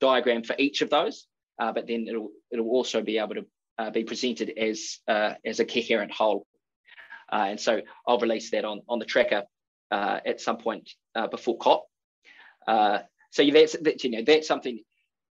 diagram 0.00 0.44
for 0.44 0.54
each 0.58 0.80
of 0.82 0.90
those, 0.90 1.26
uh, 1.58 1.72
but 1.72 1.88
then 1.88 2.06
it'll 2.08 2.30
it'll 2.52 2.68
also 2.68 3.02
be 3.02 3.18
able 3.18 3.34
to 3.34 3.46
uh, 3.78 3.90
be 3.90 4.04
presented 4.04 4.52
as 4.56 4.98
uh, 5.08 5.34
as 5.44 5.58
a 5.58 5.64
coherent 5.64 6.12
whole. 6.12 6.46
Uh, 7.32 7.46
and 7.50 7.60
so 7.60 7.80
I'll 8.06 8.20
release 8.20 8.52
that 8.52 8.64
on 8.64 8.82
on 8.88 9.00
the 9.00 9.04
tracker 9.04 9.42
uh, 9.90 10.20
at 10.24 10.40
some 10.40 10.58
point 10.58 10.88
before 11.30 11.58
COP. 11.58 11.88
So 12.68 13.42
that's 13.50 13.76
that, 13.80 14.04
you 14.04 14.10
know 14.10 14.22
that's 14.24 14.46
something 14.46 14.78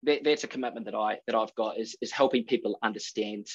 that, 0.05 0.23
that's 0.23 0.45
a 0.45 0.49
commitment 0.49 0.87
that 0.87 0.95
I 0.95 1.19
that 1.27 1.35
I've 1.35 1.55
got 1.57 1.79
is 1.79 1.97
is 2.01 2.13
helping 2.13 2.45
people 2.45 2.79
understand 2.83 3.47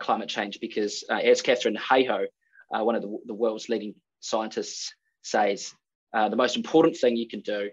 climate 0.00 0.28
change 0.28 0.58
because 0.60 1.04
as 1.08 1.42
Katharine 1.42 1.76
Hayhoe, 1.76 2.26
one 2.70 2.94
of 2.94 3.02
the, 3.02 3.18
the 3.26 3.34
world's 3.34 3.68
leading 3.68 3.94
scientists, 4.20 4.94
says, 5.22 5.72
the 6.12 6.36
most 6.36 6.56
important 6.56 6.96
thing 6.96 7.16
you 7.16 7.28
can 7.28 7.40
do 7.40 7.70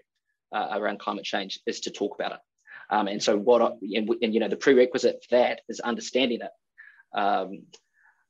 around 0.52 0.98
climate 0.98 1.24
change 1.24 1.60
is 1.66 1.80
to 1.80 1.90
talk 1.90 2.14
about 2.14 2.32
it. 2.32 2.38
Um, 2.90 3.06
and 3.06 3.22
so 3.22 3.36
what, 3.36 3.60
I, 3.60 3.66
and, 3.94 4.08
and, 4.22 4.32
you 4.32 4.40
know, 4.40 4.48
the 4.48 4.56
prerequisite 4.56 5.22
for 5.28 5.36
that 5.36 5.60
is 5.68 5.80
understanding 5.80 6.40
it. 6.40 7.18
Um, 7.18 7.64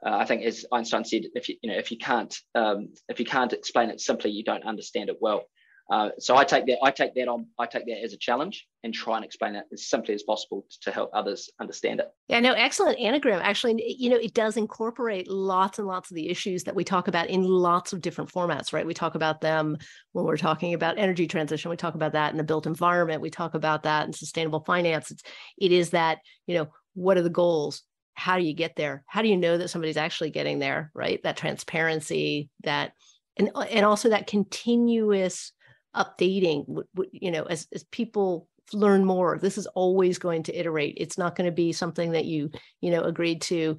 uh, 0.04 0.16
I 0.16 0.24
think, 0.24 0.42
as 0.42 0.64
Einstein 0.72 1.04
said, 1.04 1.22
if 1.34 1.48
you, 1.48 1.56
you 1.62 1.70
know, 1.70 1.78
if 1.78 1.90
you 1.90 1.98
can't, 1.98 2.36
um, 2.54 2.88
if 3.08 3.20
you 3.20 3.26
can't 3.26 3.52
explain 3.52 3.90
it 3.90 4.00
simply, 4.00 4.30
you 4.30 4.44
don't 4.44 4.64
understand 4.64 5.10
it 5.10 5.18
well. 5.20 5.42
Uh, 5.90 6.10
so 6.18 6.36
I 6.36 6.44
take 6.44 6.66
that 6.66 6.78
I 6.82 6.90
take 6.90 7.14
that 7.14 7.28
on 7.28 7.46
I 7.58 7.64
take 7.64 7.86
that 7.86 8.04
as 8.04 8.12
a 8.12 8.18
challenge 8.18 8.66
and 8.84 8.92
try 8.92 9.16
and 9.16 9.24
explain 9.24 9.54
it 9.54 9.64
as 9.72 9.86
simply 9.86 10.14
as 10.14 10.22
possible 10.22 10.66
to 10.82 10.90
help 10.90 11.10
others 11.14 11.48
understand 11.60 12.00
it. 12.00 12.08
Yeah, 12.28 12.40
no, 12.40 12.52
excellent 12.52 12.98
anagram. 12.98 13.40
Actually, 13.42 13.96
you 13.98 14.10
know, 14.10 14.16
it 14.16 14.34
does 14.34 14.58
incorporate 14.58 15.30
lots 15.30 15.78
and 15.78 15.88
lots 15.88 16.10
of 16.10 16.14
the 16.14 16.28
issues 16.28 16.64
that 16.64 16.74
we 16.74 16.84
talk 16.84 17.08
about 17.08 17.30
in 17.30 17.42
lots 17.42 17.94
of 17.94 18.02
different 18.02 18.30
formats, 18.30 18.74
right? 18.74 18.86
We 18.86 18.92
talk 18.92 19.14
about 19.14 19.40
them 19.40 19.78
when 20.12 20.26
we're 20.26 20.36
talking 20.36 20.74
about 20.74 20.98
energy 20.98 21.26
transition. 21.26 21.70
We 21.70 21.76
talk 21.78 21.94
about 21.94 22.12
that 22.12 22.32
in 22.32 22.36
the 22.36 22.44
built 22.44 22.66
environment. 22.66 23.22
We 23.22 23.30
talk 23.30 23.54
about 23.54 23.84
that 23.84 24.06
in 24.06 24.12
sustainable 24.12 24.60
finance. 24.60 25.10
It's 25.10 25.22
it 25.56 25.72
is 25.72 25.90
that 25.90 26.18
you 26.46 26.54
know 26.54 26.68
what 26.92 27.16
are 27.16 27.22
the 27.22 27.30
goals? 27.30 27.82
How 28.12 28.36
do 28.36 28.44
you 28.44 28.52
get 28.52 28.76
there? 28.76 29.04
How 29.06 29.22
do 29.22 29.28
you 29.28 29.38
know 29.38 29.56
that 29.56 29.68
somebody's 29.68 29.96
actually 29.96 30.30
getting 30.30 30.58
there? 30.58 30.90
Right? 30.92 31.22
That 31.22 31.38
transparency, 31.38 32.50
that 32.64 32.92
and 33.38 33.50
and 33.70 33.86
also 33.86 34.10
that 34.10 34.26
continuous 34.26 35.52
updating 35.96 36.82
you 37.12 37.30
know 37.30 37.44
as, 37.44 37.66
as 37.72 37.84
people 37.84 38.46
learn 38.72 39.04
more 39.04 39.38
this 39.38 39.58
is 39.58 39.66
always 39.68 40.18
going 40.18 40.42
to 40.44 40.58
iterate. 40.58 40.94
It's 40.98 41.18
not 41.18 41.34
going 41.34 41.46
to 41.46 41.52
be 41.52 41.72
something 41.72 42.12
that 42.12 42.24
you 42.24 42.50
you 42.80 42.90
know 42.90 43.02
agreed 43.02 43.40
to 43.42 43.76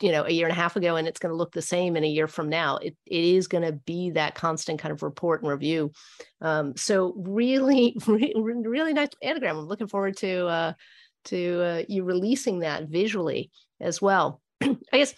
you 0.00 0.12
know 0.12 0.24
a 0.24 0.30
year 0.30 0.46
and 0.46 0.52
a 0.52 0.60
half 0.60 0.76
ago 0.76 0.96
and 0.96 1.06
it's 1.06 1.20
going 1.20 1.30
to 1.30 1.36
look 1.36 1.52
the 1.52 1.62
same 1.62 1.96
in 1.96 2.04
a 2.04 2.08
year 2.08 2.26
from 2.26 2.48
now. 2.48 2.76
It, 2.78 2.96
it 3.06 3.24
is 3.24 3.46
going 3.46 3.64
to 3.64 3.72
be 3.72 4.10
that 4.10 4.34
constant 4.34 4.80
kind 4.80 4.92
of 4.92 5.02
report 5.02 5.42
and 5.42 5.50
review. 5.50 5.92
Um, 6.40 6.76
so 6.76 7.14
really, 7.16 7.96
really 8.06 8.34
really 8.36 8.92
nice 8.92 9.10
anagram. 9.22 9.58
I'm 9.58 9.66
looking 9.66 9.88
forward 9.88 10.16
to 10.18 10.46
uh, 10.46 10.72
to 11.26 11.62
uh, 11.62 11.82
you 11.88 12.04
releasing 12.04 12.60
that 12.60 12.88
visually 12.88 13.50
as 13.80 14.00
well. 14.00 14.40
I 14.62 14.76
guess 14.92 15.14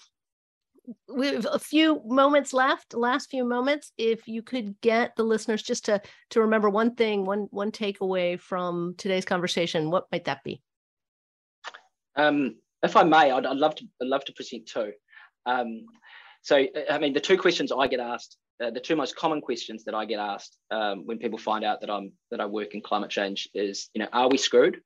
we 1.08 1.28
have 1.28 1.46
a 1.50 1.58
few 1.58 2.00
moments 2.04 2.52
left 2.52 2.94
last 2.94 3.30
few 3.30 3.44
moments 3.44 3.92
if 3.98 4.26
you 4.26 4.42
could 4.42 4.80
get 4.80 5.14
the 5.16 5.22
listeners 5.22 5.62
just 5.62 5.84
to 5.84 6.00
to 6.30 6.40
remember 6.40 6.68
one 6.68 6.94
thing 6.94 7.24
one 7.24 7.46
one 7.50 7.70
takeaway 7.70 8.38
from 8.38 8.94
today's 8.98 9.24
conversation 9.24 9.90
what 9.90 10.06
might 10.10 10.24
that 10.24 10.42
be? 10.44 10.62
Um, 12.16 12.56
if 12.82 12.96
i 12.96 13.02
may 13.02 13.30
I'd, 13.30 13.46
I'd, 13.46 13.56
love 13.56 13.74
to 13.76 13.84
I'd 14.00 14.08
love 14.08 14.24
to 14.24 14.32
present 14.32 14.66
two. 14.66 14.92
Um, 15.46 15.86
so 16.42 16.66
i 16.90 16.98
mean 16.98 17.12
the 17.12 17.20
two 17.20 17.38
questions 17.38 17.70
i 17.76 17.86
get 17.86 18.00
asked 18.00 18.36
uh, 18.62 18.70
the 18.70 18.80
two 18.80 18.96
most 18.96 19.14
common 19.16 19.40
questions 19.40 19.84
that 19.84 19.94
i 19.94 20.04
get 20.04 20.18
asked 20.18 20.58
um, 20.70 21.06
when 21.06 21.18
people 21.18 21.38
find 21.38 21.64
out 21.64 21.80
that 21.80 21.90
i'm 21.90 22.12
that 22.30 22.40
i 22.40 22.46
work 22.46 22.74
in 22.74 22.80
climate 22.80 23.10
change 23.10 23.48
is 23.54 23.88
you 23.94 24.00
know 24.00 24.08
are 24.12 24.28
we 24.28 24.36
screwed? 24.36 24.80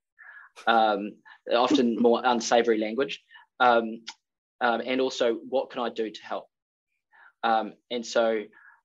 Um, 0.67 1.13
often 1.53 1.97
more 2.01 2.23
unsavory 2.25 2.79
language. 2.79 3.23
Um, 3.61 4.03
um, 4.61 4.83
and 4.85 5.01
also 5.01 5.35
what 5.49 5.71
can 5.71 5.83
I 5.83 5.91
do 5.91 6.11
to 6.11 6.23
help? 6.23 6.47
Um, 7.43 7.75
and 7.91 8.05
so, 8.05 8.43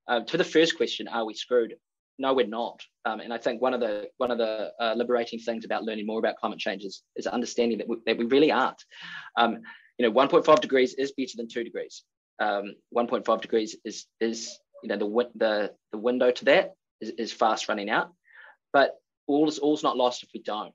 uh, 0.08 0.22
to 0.22 0.38
the 0.38 0.44
first 0.44 0.78
question, 0.78 1.08
are 1.08 1.26
we 1.26 1.34
screwed? 1.34 1.76
No, 2.20 2.34
we're 2.34 2.46
not. 2.46 2.80
Um, 3.06 3.20
and 3.20 3.34
I 3.34 3.38
think 3.38 3.62
one 3.62 3.74
of 3.74 3.80
the 3.80 4.10
one 4.18 4.32
of 4.32 4.38
the 4.38 4.72
uh, 4.80 4.94
liberating 4.96 5.40
things 5.40 5.66
about 5.66 5.84
learning 5.84 6.06
more 6.06 6.20
about 6.20 6.36
climate 6.38 6.60
change 6.60 6.84
is, 6.84 7.02
is 7.16 7.26
understanding 7.26 7.80
that 7.80 7.88
we, 7.88 7.98
that 8.06 8.18
we 8.18 8.26
really 8.26 8.52
aren't. 8.52 8.84
Um, 9.38 9.60
you 9.98 10.08
know, 10.08 10.12
1.5 10.12 10.62
degrees 10.62 10.94
is 10.96 11.14
better 11.14 11.34
than 11.36 11.48
two 11.48 11.64
degrees. 11.64 12.04
Um, 12.40 12.76
1.5 12.96 13.42
degrees 13.42 13.76
is 13.86 14.06
is 14.20 14.58
you 14.84 14.90
know 14.90 14.98
the 14.98 15.30
the 15.36 15.74
the 15.92 15.98
window 15.98 16.32
to 16.32 16.46
that 16.46 16.76
is, 17.00 17.10
is 17.18 17.34
fast 17.34 17.70
running 17.70 17.90
out, 17.90 18.14
but 18.74 18.96
all 19.28 19.48
is 19.48 19.60
all's 19.60 19.84
not 19.84 19.98
lost 19.98 20.24
if 20.24 20.30
we 20.34 20.42
don't. 20.42 20.74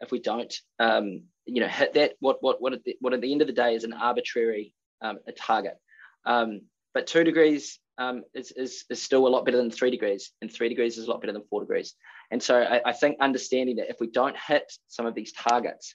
If 0.00 0.10
we 0.12 0.20
don't, 0.20 0.52
um, 0.78 1.22
you 1.44 1.60
know, 1.60 1.68
hit 1.68 1.94
that 1.94 2.12
what 2.20 2.38
what 2.40 2.60
what 2.60 2.72
at 2.72 2.84
the, 2.84 2.96
what 3.00 3.12
at 3.12 3.20
the 3.20 3.32
end 3.32 3.40
of 3.40 3.46
the 3.46 3.52
day 3.52 3.74
is 3.74 3.84
an 3.84 3.92
arbitrary 3.92 4.74
um, 5.02 5.18
a 5.26 5.32
target. 5.32 5.76
Um, 6.24 6.62
but 6.94 7.06
two 7.06 7.24
degrees 7.24 7.78
um, 7.98 8.22
is, 8.34 8.52
is, 8.52 8.84
is 8.90 9.02
still 9.02 9.26
a 9.26 9.28
lot 9.28 9.44
better 9.44 9.56
than 9.56 9.70
three 9.70 9.90
degrees, 9.90 10.32
and 10.40 10.52
three 10.52 10.68
degrees 10.68 10.98
is 10.98 11.06
a 11.06 11.10
lot 11.10 11.20
better 11.20 11.32
than 11.32 11.44
four 11.50 11.60
degrees. 11.60 11.94
And 12.30 12.42
so 12.42 12.60
I, 12.60 12.80
I 12.84 12.92
think 12.92 13.16
understanding 13.20 13.76
that 13.76 13.90
if 13.90 13.96
we 14.00 14.08
don't 14.08 14.36
hit 14.36 14.72
some 14.88 15.06
of 15.06 15.14
these 15.14 15.32
targets 15.32 15.94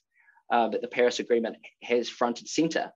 uh, 0.52 0.70
that 0.70 0.82
the 0.82 0.88
Paris 0.88 1.20
Agreement 1.20 1.58
has 1.84 2.10
front 2.10 2.40
and 2.40 2.48
center, 2.48 2.92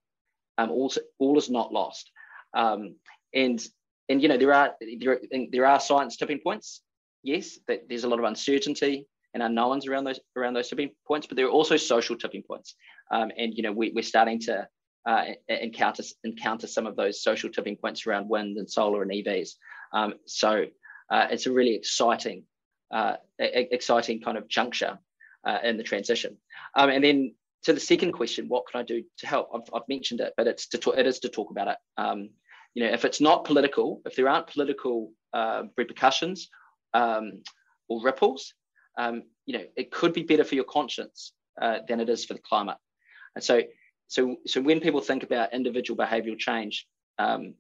um, 0.58 0.72
all, 0.72 0.92
all 1.20 1.38
is 1.38 1.50
not 1.50 1.72
lost. 1.74 2.12
And 2.54 3.62
and 4.10 4.22
you 4.22 4.30
know 4.30 4.38
there 4.38 4.54
are 4.54 4.74
there, 5.02 5.20
there 5.52 5.66
are 5.66 5.80
science 5.80 6.18
tipping 6.18 6.40
points. 6.40 6.82
Yes, 7.24 7.60
that 7.68 7.90
there's 7.90 8.06
a 8.06 8.10
lot 8.10 8.20
of 8.20 8.26
uncertainty 8.26 9.06
and 9.34 9.44
unknowns 9.44 9.88
around 9.88 10.06
those 10.06 10.20
around 10.36 10.54
those 10.54 10.70
tipping 10.70 10.92
points, 11.08 11.28
but 11.28 11.36
there 11.36 11.46
are 11.46 11.52
also 11.52 11.78
social 11.78 12.18
tipping 12.18 12.44
points. 12.44 12.76
Um, 13.12 13.32
and 13.38 13.54
you 13.54 13.64
know 13.64 13.72
we, 13.72 13.92
we're 13.96 14.02
starting 14.02 14.40
to 14.42 14.68
uh, 15.06 15.24
encounter 15.48 16.04
encounter 16.24 16.68
some 16.68 16.86
of 16.86 16.96
those 16.96 17.22
social 17.22 17.50
tipping 17.50 17.78
points 17.78 18.06
around 18.06 18.30
wind 18.30 18.58
and 18.58 18.70
solar 18.70 19.02
and 19.02 19.12
EVs. 19.12 19.52
Um, 19.94 20.16
so 20.26 20.66
uh, 21.10 21.28
it's 21.32 21.46
a 21.46 21.52
really 21.52 21.76
exciting, 21.76 22.44
uh, 22.92 23.16
exciting 23.40 24.22
kind 24.22 24.38
of 24.38 24.48
juncture 24.48 25.00
uh, 25.46 25.60
in 25.64 25.78
the 25.78 25.84
transition. 25.84 26.38
Um, 26.76 26.90
and 26.90 27.04
then 27.04 27.36
to 27.64 27.74
the 27.74 27.80
second 27.80 28.12
question, 28.12 28.48
what 28.48 28.68
can 28.70 28.80
I 28.82 28.84
do 28.84 29.04
to 29.20 29.28
help? 29.28 29.50
I've, 29.54 29.74
I've 29.74 29.88
mentioned 29.88 30.20
it, 30.20 30.34
but 30.38 30.48
it's 30.48 30.68
to 30.70 30.78
talk, 30.78 30.98
it 30.98 31.08
is 31.08 31.20
to 31.20 31.30
talk 31.30 31.52
about 31.52 31.70
it. 31.70 31.78
Um, 31.98 32.30
you 32.74 32.84
know, 32.84 32.92
if 32.92 33.06
it's 33.06 33.22
not 33.22 33.46
political, 33.46 34.02
if 34.06 34.16
there 34.16 34.30
aren't 34.30 34.48
political 34.48 35.12
uh, 35.34 35.64
repercussions 35.78 36.50
um, 36.94 37.44
or 37.88 38.04
ripples, 38.04 38.54
um, 38.98 39.24
you 39.46 39.58
know, 39.58 39.64
it 39.76 39.92
could 39.92 40.14
be 40.14 40.24
better 40.24 40.44
for 40.44 40.56
your 40.56 40.64
conscience 40.64 41.34
uh, 41.62 41.80
than 41.88 42.00
it 42.00 42.10
is 42.10 42.26
for 42.26 42.34
the 42.34 42.40
climate. 42.40 42.78
And 43.36 43.44
so 43.44 43.62
so, 44.08 44.38
so 44.46 44.62
when 44.62 44.80
people 44.80 45.02
think 45.02 45.24
about 45.24 45.54
individual 45.54 45.98
behavioural 45.98 46.38
change, 46.38 46.88
um, 47.20 47.56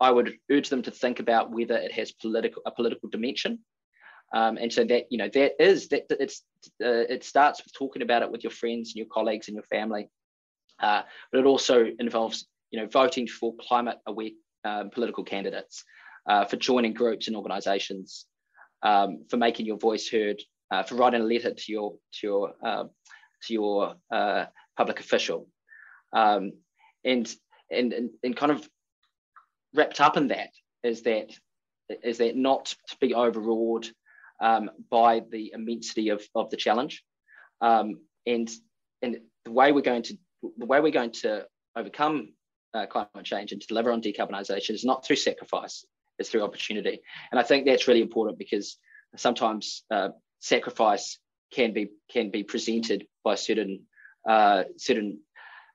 I 0.00 0.10
would 0.10 0.34
urge 0.50 0.70
them 0.70 0.82
to 0.82 0.90
think 0.90 1.20
about 1.20 1.50
whether 1.50 1.76
it 1.76 1.92
has 1.92 2.10
political 2.10 2.62
a 2.64 2.70
political 2.70 3.08
dimension. 3.10 3.58
Um, 4.32 4.56
and 4.56 4.72
so 4.72 4.84
that 4.84 5.06
you 5.10 5.18
know 5.18 5.28
that 5.28 5.62
is 5.62 5.88
that 5.88 6.06
it's 6.08 6.42
uh, 6.82 7.04
it 7.08 7.24
starts 7.24 7.62
with 7.62 7.74
talking 7.74 8.02
about 8.02 8.22
it 8.22 8.30
with 8.30 8.42
your 8.44 8.52
friends 8.52 8.90
and 8.90 8.96
your 8.96 9.06
colleagues 9.12 9.48
and 9.48 9.54
your 9.54 9.64
family, 9.64 10.08
uh, 10.78 11.02
but 11.30 11.40
it 11.40 11.46
also 11.46 11.86
involves 11.98 12.46
you 12.70 12.80
know 12.80 12.86
voting 12.86 13.26
for 13.26 13.54
climate 13.60 13.98
aware 14.06 14.30
um, 14.64 14.90
political 14.90 15.24
candidates, 15.24 15.84
uh, 16.26 16.44
for 16.44 16.56
joining 16.56 16.94
groups 16.94 17.26
and 17.26 17.36
organisations, 17.36 18.26
um, 18.82 19.24
for 19.28 19.36
making 19.36 19.66
your 19.66 19.78
voice 19.78 20.08
heard, 20.08 20.40
uh, 20.70 20.82
for 20.82 20.94
writing 20.96 21.20
a 21.20 21.24
letter 21.24 21.52
to 21.52 21.72
your 21.72 21.94
to 22.12 22.26
your 22.26 22.54
uh, 22.62 22.84
to 23.44 23.52
your 23.52 23.94
uh, 24.10 24.46
public 24.76 25.00
official. 25.00 25.48
Um, 26.12 26.52
and, 27.04 27.32
and, 27.70 27.92
and 27.92 28.10
and 28.22 28.36
kind 28.36 28.52
of 28.52 28.68
wrapped 29.74 30.00
up 30.00 30.16
in 30.16 30.28
that 30.28 30.50
is 30.82 31.02
that 31.02 31.32
is 32.02 32.18
that 32.18 32.36
not 32.36 32.74
to 32.88 32.96
be 33.00 33.14
overawed 33.14 33.88
um, 34.40 34.70
by 34.90 35.22
the 35.30 35.52
immensity 35.54 36.10
of, 36.10 36.22
of 36.34 36.50
the 36.50 36.56
challenge. 36.56 37.02
Um, 37.60 38.00
and 38.26 38.50
and 39.02 39.18
the 39.44 39.52
way 39.52 39.72
we're 39.72 39.80
going 39.82 40.02
to 40.04 40.18
the 40.58 40.66
way 40.66 40.80
we're 40.80 40.90
going 40.90 41.12
to 41.12 41.46
overcome 41.76 42.32
uh, 42.74 42.86
climate 42.86 43.24
change 43.24 43.52
and 43.52 43.60
deliver 43.60 43.90
on 43.90 44.02
decarbonisation 44.02 44.70
is 44.70 44.84
not 44.84 45.04
through 45.04 45.16
sacrifice 45.16 45.84
it's 46.20 46.28
through 46.28 46.44
opportunity. 46.44 47.00
And 47.30 47.40
i 47.40 47.42
think 47.42 47.66
that's 47.66 47.88
really 47.88 48.02
important 48.02 48.38
because 48.38 48.78
sometimes 49.16 49.82
uh, 49.90 50.10
sacrifice 50.40 51.18
can 51.52 51.72
be 51.72 51.90
can 52.10 52.30
be 52.30 52.42
presented 52.42 53.06
by 53.24 53.34
certain 53.34 53.80
uh, 54.28 54.64
certain 54.76 55.20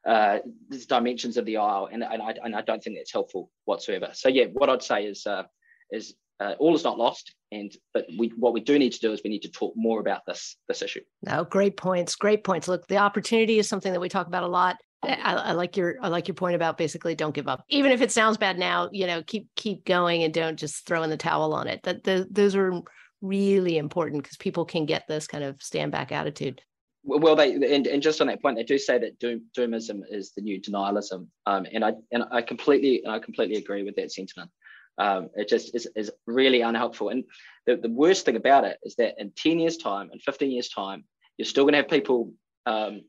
uh, 0.06 0.39
dimensions 0.88 1.38
of 1.38 1.45
the 1.45 1.58
aisle, 1.58 1.89
and, 1.91 2.04
and, 2.04 2.21
I, 2.21 2.36
and 2.43 2.56
I 2.56 2.62
don't 2.62 2.84
think 2.84 2.97
that's 2.97 3.12
helpful 3.12 3.49
whatsoever. 3.65 4.10
So 4.13 4.30
yeah, 4.30 4.45
what 4.54 4.69
I'd 4.69 4.84
say 4.84 5.06
is 5.06 5.25
uh, 5.25 5.43
is 5.91 6.13
uh, 6.39 6.54
all 6.60 6.75
is 6.75 6.84
not 6.84 6.97
lost, 6.97 7.34
and 7.51 7.75
but 7.93 8.06
we 8.17 8.32
what 8.38 8.54
we 8.54 8.62
do 8.62 8.78
need 8.78 8.93
to 8.93 8.99
do 8.99 9.12
is 9.13 9.21
we 9.23 9.30
need 9.30 9.41
to 9.43 9.51
talk 9.51 9.73
more 9.75 9.99
about 9.99 10.21
this 10.28 10.58
this 10.67 10.82
issue. 10.82 11.01
No, 11.23 11.43
great 11.43 11.78
points, 11.78 12.15
great 12.15 12.43
points. 12.43 12.67
Look, 12.67 12.88
the 12.88 12.97
opportunity 12.97 13.58
is 13.58 13.67
something 13.67 13.93
that 13.93 13.99
we 13.99 14.10
talk 14.10 14.28
about 14.28 14.43
a 14.43 14.47
lot. 14.47 14.78
I, 15.04 15.34
I, 15.34 15.51
like 15.51 15.78
your 15.78 15.95
I 16.01 16.08
like 16.08 16.28
your 16.28 16.36
point 16.36 16.56
about 16.56 16.78
basically 16.78 17.13
don't 17.15 17.36
give 17.36 17.47
up, 17.47 17.63
even 17.69 17.91
if 17.91 18.01
it 18.01 18.12
sounds 18.12 18.38
bad 18.38 18.58
now. 18.58 18.89
You 18.91 19.08
know, 19.08 19.23
keep 19.23 19.47
keep 19.56 19.86
going 19.86 20.23
and 20.23 20.34
don't 20.34 20.58
just 20.58 20.86
throw 20.86 21.04
in 21.04 21.10
the 21.10 21.17
towel 21.17 21.54
on 21.54 21.67
it. 21.67 21.84
That 21.84 22.04
the, 22.04 22.28
those 22.30 22.56
are 22.56 22.82
really 23.21 23.78
important 23.78 24.23
because 24.23 24.38
people 24.38 24.65
can 24.65 24.86
get 24.86 25.08
this 25.08 25.28
kind 25.28 25.43
of 25.43 25.62
stand 25.62 25.91
back 25.91 26.12
attitude. 26.12 26.62
Well, 27.04 27.36
they 27.36 27.54
and, 27.54 27.86
and 27.86 28.01
just 28.01 28.19
on 28.19 28.28
that 28.28 28.41
point, 28.41 28.58
they 28.58 28.63
do 28.63 28.80
say 28.80 28.97
that 28.97 29.19
doom, 29.19 29.43
doomism 29.56 30.01
is 30.10 30.32
the 30.32 30.41
new 30.41 30.60
denialism, 30.60 31.28
um, 31.45 31.67
and 31.71 31.86
I 31.86 31.93
and 32.12 32.23
I 32.32 32.41
completely 32.41 33.04
and 33.04 33.13
I 33.13 33.19
completely 33.19 33.58
agree 33.58 33.84
with 33.84 33.95
that 33.97 34.12
sentiment. 34.12 34.49
Um, 34.97 35.30
it 35.36 35.47
just 35.47 35.75
is, 35.75 35.88
is 35.95 36.12
really 36.25 36.62
unhelpful. 36.62 37.10
And 37.10 37.25
the, 37.65 37.75
the 37.75 37.89
worst 37.89 38.25
thing 38.25 38.38
about 38.38 38.63
it 38.63 38.78
is 38.84 38.95
that 38.95 39.15
in 39.19 39.32
10 39.36 39.60
years' 39.60 39.78
time, 39.78 40.10
in 40.13 40.19
15 40.19 40.51
years' 40.51 40.69
time, 40.69 41.04
you're 41.38 41.45
still 41.45 41.65
going 41.65 41.73
to 41.73 41.80
have 41.80 41.89
people, 41.89 42.34
um, 42.65 43.01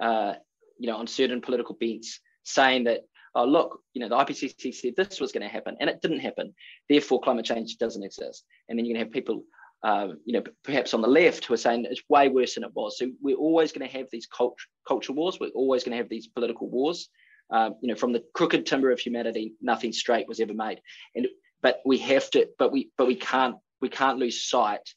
uh, 0.00 0.34
you 0.78 0.88
know, 0.88 0.96
on 0.96 1.06
certain 1.06 1.40
political 1.40 1.74
bents 1.74 2.20
saying 2.44 2.84
that, 2.84 3.00
oh, 3.34 3.44
look, 3.44 3.80
you 3.92 4.00
know, 4.00 4.08
the 4.08 4.16
IPCC 4.16 4.74
said 4.74 4.94
this 4.96 5.20
was 5.20 5.32
going 5.32 5.42
to 5.42 5.48
happen 5.48 5.76
and 5.80 5.90
it 5.90 6.00
didn't 6.00 6.20
happen. 6.20 6.54
Therefore, 6.88 7.20
climate 7.20 7.44
change 7.44 7.76
doesn't 7.78 8.02
exist. 8.02 8.44
And 8.68 8.78
then 8.78 8.84
you're 8.86 8.94
going 8.94 9.04
to 9.04 9.08
have 9.08 9.12
people 9.12 9.44
um, 9.84 10.18
you 10.24 10.32
know, 10.32 10.42
perhaps 10.64 10.94
on 10.94 11.02
the 11.02 11.08
left 11.08 11.44
who 11.44 11.52
are 11.52 11.58
saying 11.58 11.86
it's 11.88 12.02
way 12.08 12.30
worse 12.30 12.54
than 12.54 12.64
it 12.64 12.74
was. 12.74 12.98
So 12.98 13.10
we're 13.20 13.36
always 13.36 13.70
going 13.70 13.86
to 13.86 13.98
have 13.98 14.06
these 14.10 14.26
cult- 14.26 14.56
cultural 14.88 15.14
wars. 15.14 15.38
We're 15.38 15.48
always 15.48 15.84
going 15.84 15.92
to 15.92 15.98
have 15.98 16.08
these 16.08 16.26
political 16.26 16.70
wars. 16.70 17.10
Um, 17.50 17.74
you 17.82 17.88
know, 17.88 17.94
from 17.94 18.12
the 18.12 18.24
crooked 18.32 18.64
timber 18.64 18.90
of 18.90 18.98
humanity, 18.98 19.52
nothing 19.60 19.92
straight 19.92 20.26
was 20.26 20.40
ever 20.40 20.54
made. 20.54 20.80
And 21.14 21.28
but 21.60 21.80
we 21.84 21.98
have 21.98 22.30
to, 22.30 22.48
but 22.58 22.72
we, 22.72 22.90
but 22.96 23.06
we 23.06 23.14
can't, 23.14 23.56
we 23.82 23.90
can't 23.90 24.18
lose 24.18 24.42
sight 24.42 24.88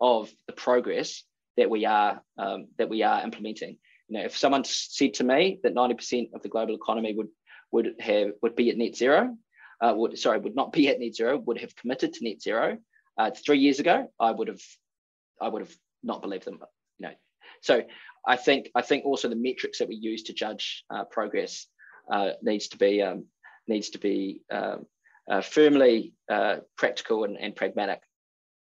of 0.00 0.30
the 0.46 0.54
progress 0.54 1.22
that 1.58 1.68
we 1.68 1.84
are 1.84 2.22
um, 2.38 2.68
that 2.78 2.88
we 2.88 3.02
are 3.02 3.22
implementing. 3.22 3.76
You 4.08 4.18
know, 4.18 4.24
if 4.24 4.36
someone 4.36 4.64
said 4.64 5.14
to 5.14 5.24
me 5.24 5.60
that 5.62 5.74
90% 5.74 6.30
of 6.32 6.42
the 6.42 6.48
global 6.48 6.74
economy 6.74 7.14
would 7.14 7.28
would 7.72 7.94
have 8.00 8.32
would 8.42 8.56
be 8.56 8.70
at 8.70 8.76
net 8.76 8.96
zero, 8.96 9.36
uh, 9.80 9.92
would 9.96 10.18
sorry 10.18 10.38
would 10.38 10.56
not 10.56 10.72
be 10.72 10.88
at 10.88 11.00
net 11.00 11.14
zero, 11.14 11.38
would 11.38 11.58
have 11.58 11.76
committed 11.76 12.12
to 12.14 12.24
net 12.24 12.40
zero, 12.40 12.78
uh, 13.20 13.30
three 13.30 13.58
years 13.58 13.80
ago, 13.80 14.10
I 14.18 14.30
would 14.30 14.48
have, 14.48 14.62
I 15.40 15.48
would 15.48 15.62
have 15.62 15.74
not 16.02 16.22
believed 16.22 16.46
them. 16.46 16.58
You 16.98 17.08
know, 17.08 17.14
so 17.60 17.82
I 18.26 18.36
think 18.36 18.70
I 18.74 18.82
think 18.82 19.04
also 19.04 19.28
the 19.28 19.36
metrics 19.36 19.78
that 19.78 19.88
we 19.88 19.96
use 19.96 20.22
to 20.24 20.32
judge 20.32 20.84
uh, 20.90 21.04
progress 21.04 21.66
uh, 22.10 22.30
needs 22.42 22.68
to 22.68 22.78
be 22.78 23.02
um, 23.02 23.26
needs 23.68 23.90
to 23.90 23.98
be 23.98 24.42
um, 24.50 24.86
uh, 25.30 25.42
firmly 25.42 26.14
uh, 26.30 26.56
practical 26.76 27.24
and, 27.24 27.36
and, 27.38 27.54
pragmatic. 27.54 28.00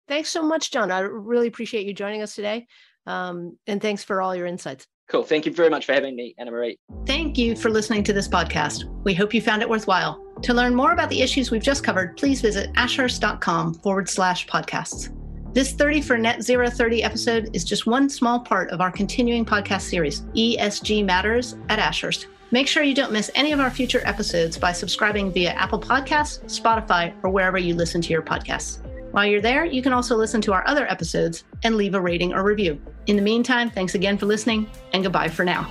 Thanks 0.08 0.30
so 0.30 0.42
much, 0.42 0.70
John. 0.70 0.90
I 0.90 1.00
really 1.00 1.48
appreciate 1.48 1.84
you 1.84 1.92
joining 1.92 2.22
us 2.22 2.34
today, 2.34 2.66
um, 3.06 3.58
and 3.66 3.82
thanks 3.82 4.04
for 4.04 4.22
all 4.22 4.34
your 4.34 4.46
insights. 4.46 4.86
Cool. 5.08 5.22
Thank 5.22 5.46
you 5.46 5.52
very 5.52 5.70
much 5.70 5.86
for 5.86 5.92
having 5.92 6.16
me, 6.16 6.34
Anna 6.36 6.50
Marie. 6.50 6.78
Thank 7.06 7.38
you 7.38 7.54
for 7.54 7.70
listening 7.70 8.02
to 8.04 8.12
this 8.12 8.26
podcast. 8.26 8.84
We 9.04 9.14
hope 9.14 9.32
you 9.32 9.40
found 9.40 9.62
it 9.62 9.68
worthwhile. 9.68 10.20
To 10.42 10.52
learn 10.52 10.74
more 10.74 10.92
about 10.92 11.10
the 11.10 11.22
issues 11.22 11.50
we've 11.50 11.62
just 11.62 11.84
covered, 11.84 12.16
please 12.16 12.40
visit 12.40 12.70
ashurst.com 12.76 13.74
forward 13.74 14.08
slash 14.08 14.46
podcasts. 14.48 15.12
This 15.54 15.72
30 15.72 16.02
for 16.02 16.18
Net 16.18 16.42
Zero 16.42 16.68
30 16.68 17.02
episode 17.02 17.50
is 17.54 17.64
just 17.64 17.86
one 17.86 18.10
small 18.10 18.40
part 18.40 18.70
of 18.70 18.80
our 18.80 18.90
continuing 18.90 19.44
podcast 19.44 19.82
series, 19.82 20.22
ESG 20.36 21.04
Matters 21.04 21.56
at 21.68 21.78
Ashurst. 21.78 22.26
Make 22.50 22.68
sure 22.68 22.82
you 22.82 22.94
don't 22.94 23.12
miss 23.12 23.30
any 23.34 23.52
of 23.52 23.60
our 23.60 23.70
future 23.70 24.02
episodes 24.04 24.58
by 24.58 24.72
subscribing 24.72 25.32
via 25.32 25.50
Apple 25.52 25.80
Podcasts, 25.80 26.40
Spotify, 26.44 27.14
or 27.22 27.30
wherever 27.30 27.58
you 27.58 27.74
listen 27.74 28.00
to 28.02 28.12
your 28.12 28.22
podcasts. 28.22 28.85
While 29.16 29.24
you're 29.24 29.40
there, 29.40 29.64
you 29.64 29.80
can 29.80 29.94
also 29.94 30.14
listen 30.14 30.42
to 30.42 30.52
our 30.52 30.62
other 30.68 30.86
episodes 30.90 31.44
and 31.62 31.76
leave 31.76 31.94
a 31.94 32.00
rating 32.02 32.34
or 32.34 32.44
review. 32.44 32.78
In 33.06 33.16
the 33.16 33.22
meantime, 33.22 33.70
thanks 33.70 33.94
again 33.94 34.18
for 34.18 34.26
listening, 34.26 34.68
and 34.92 35.02
goodbye 35.02 35.28
for 35.28 35.42
now. 35.42 35.66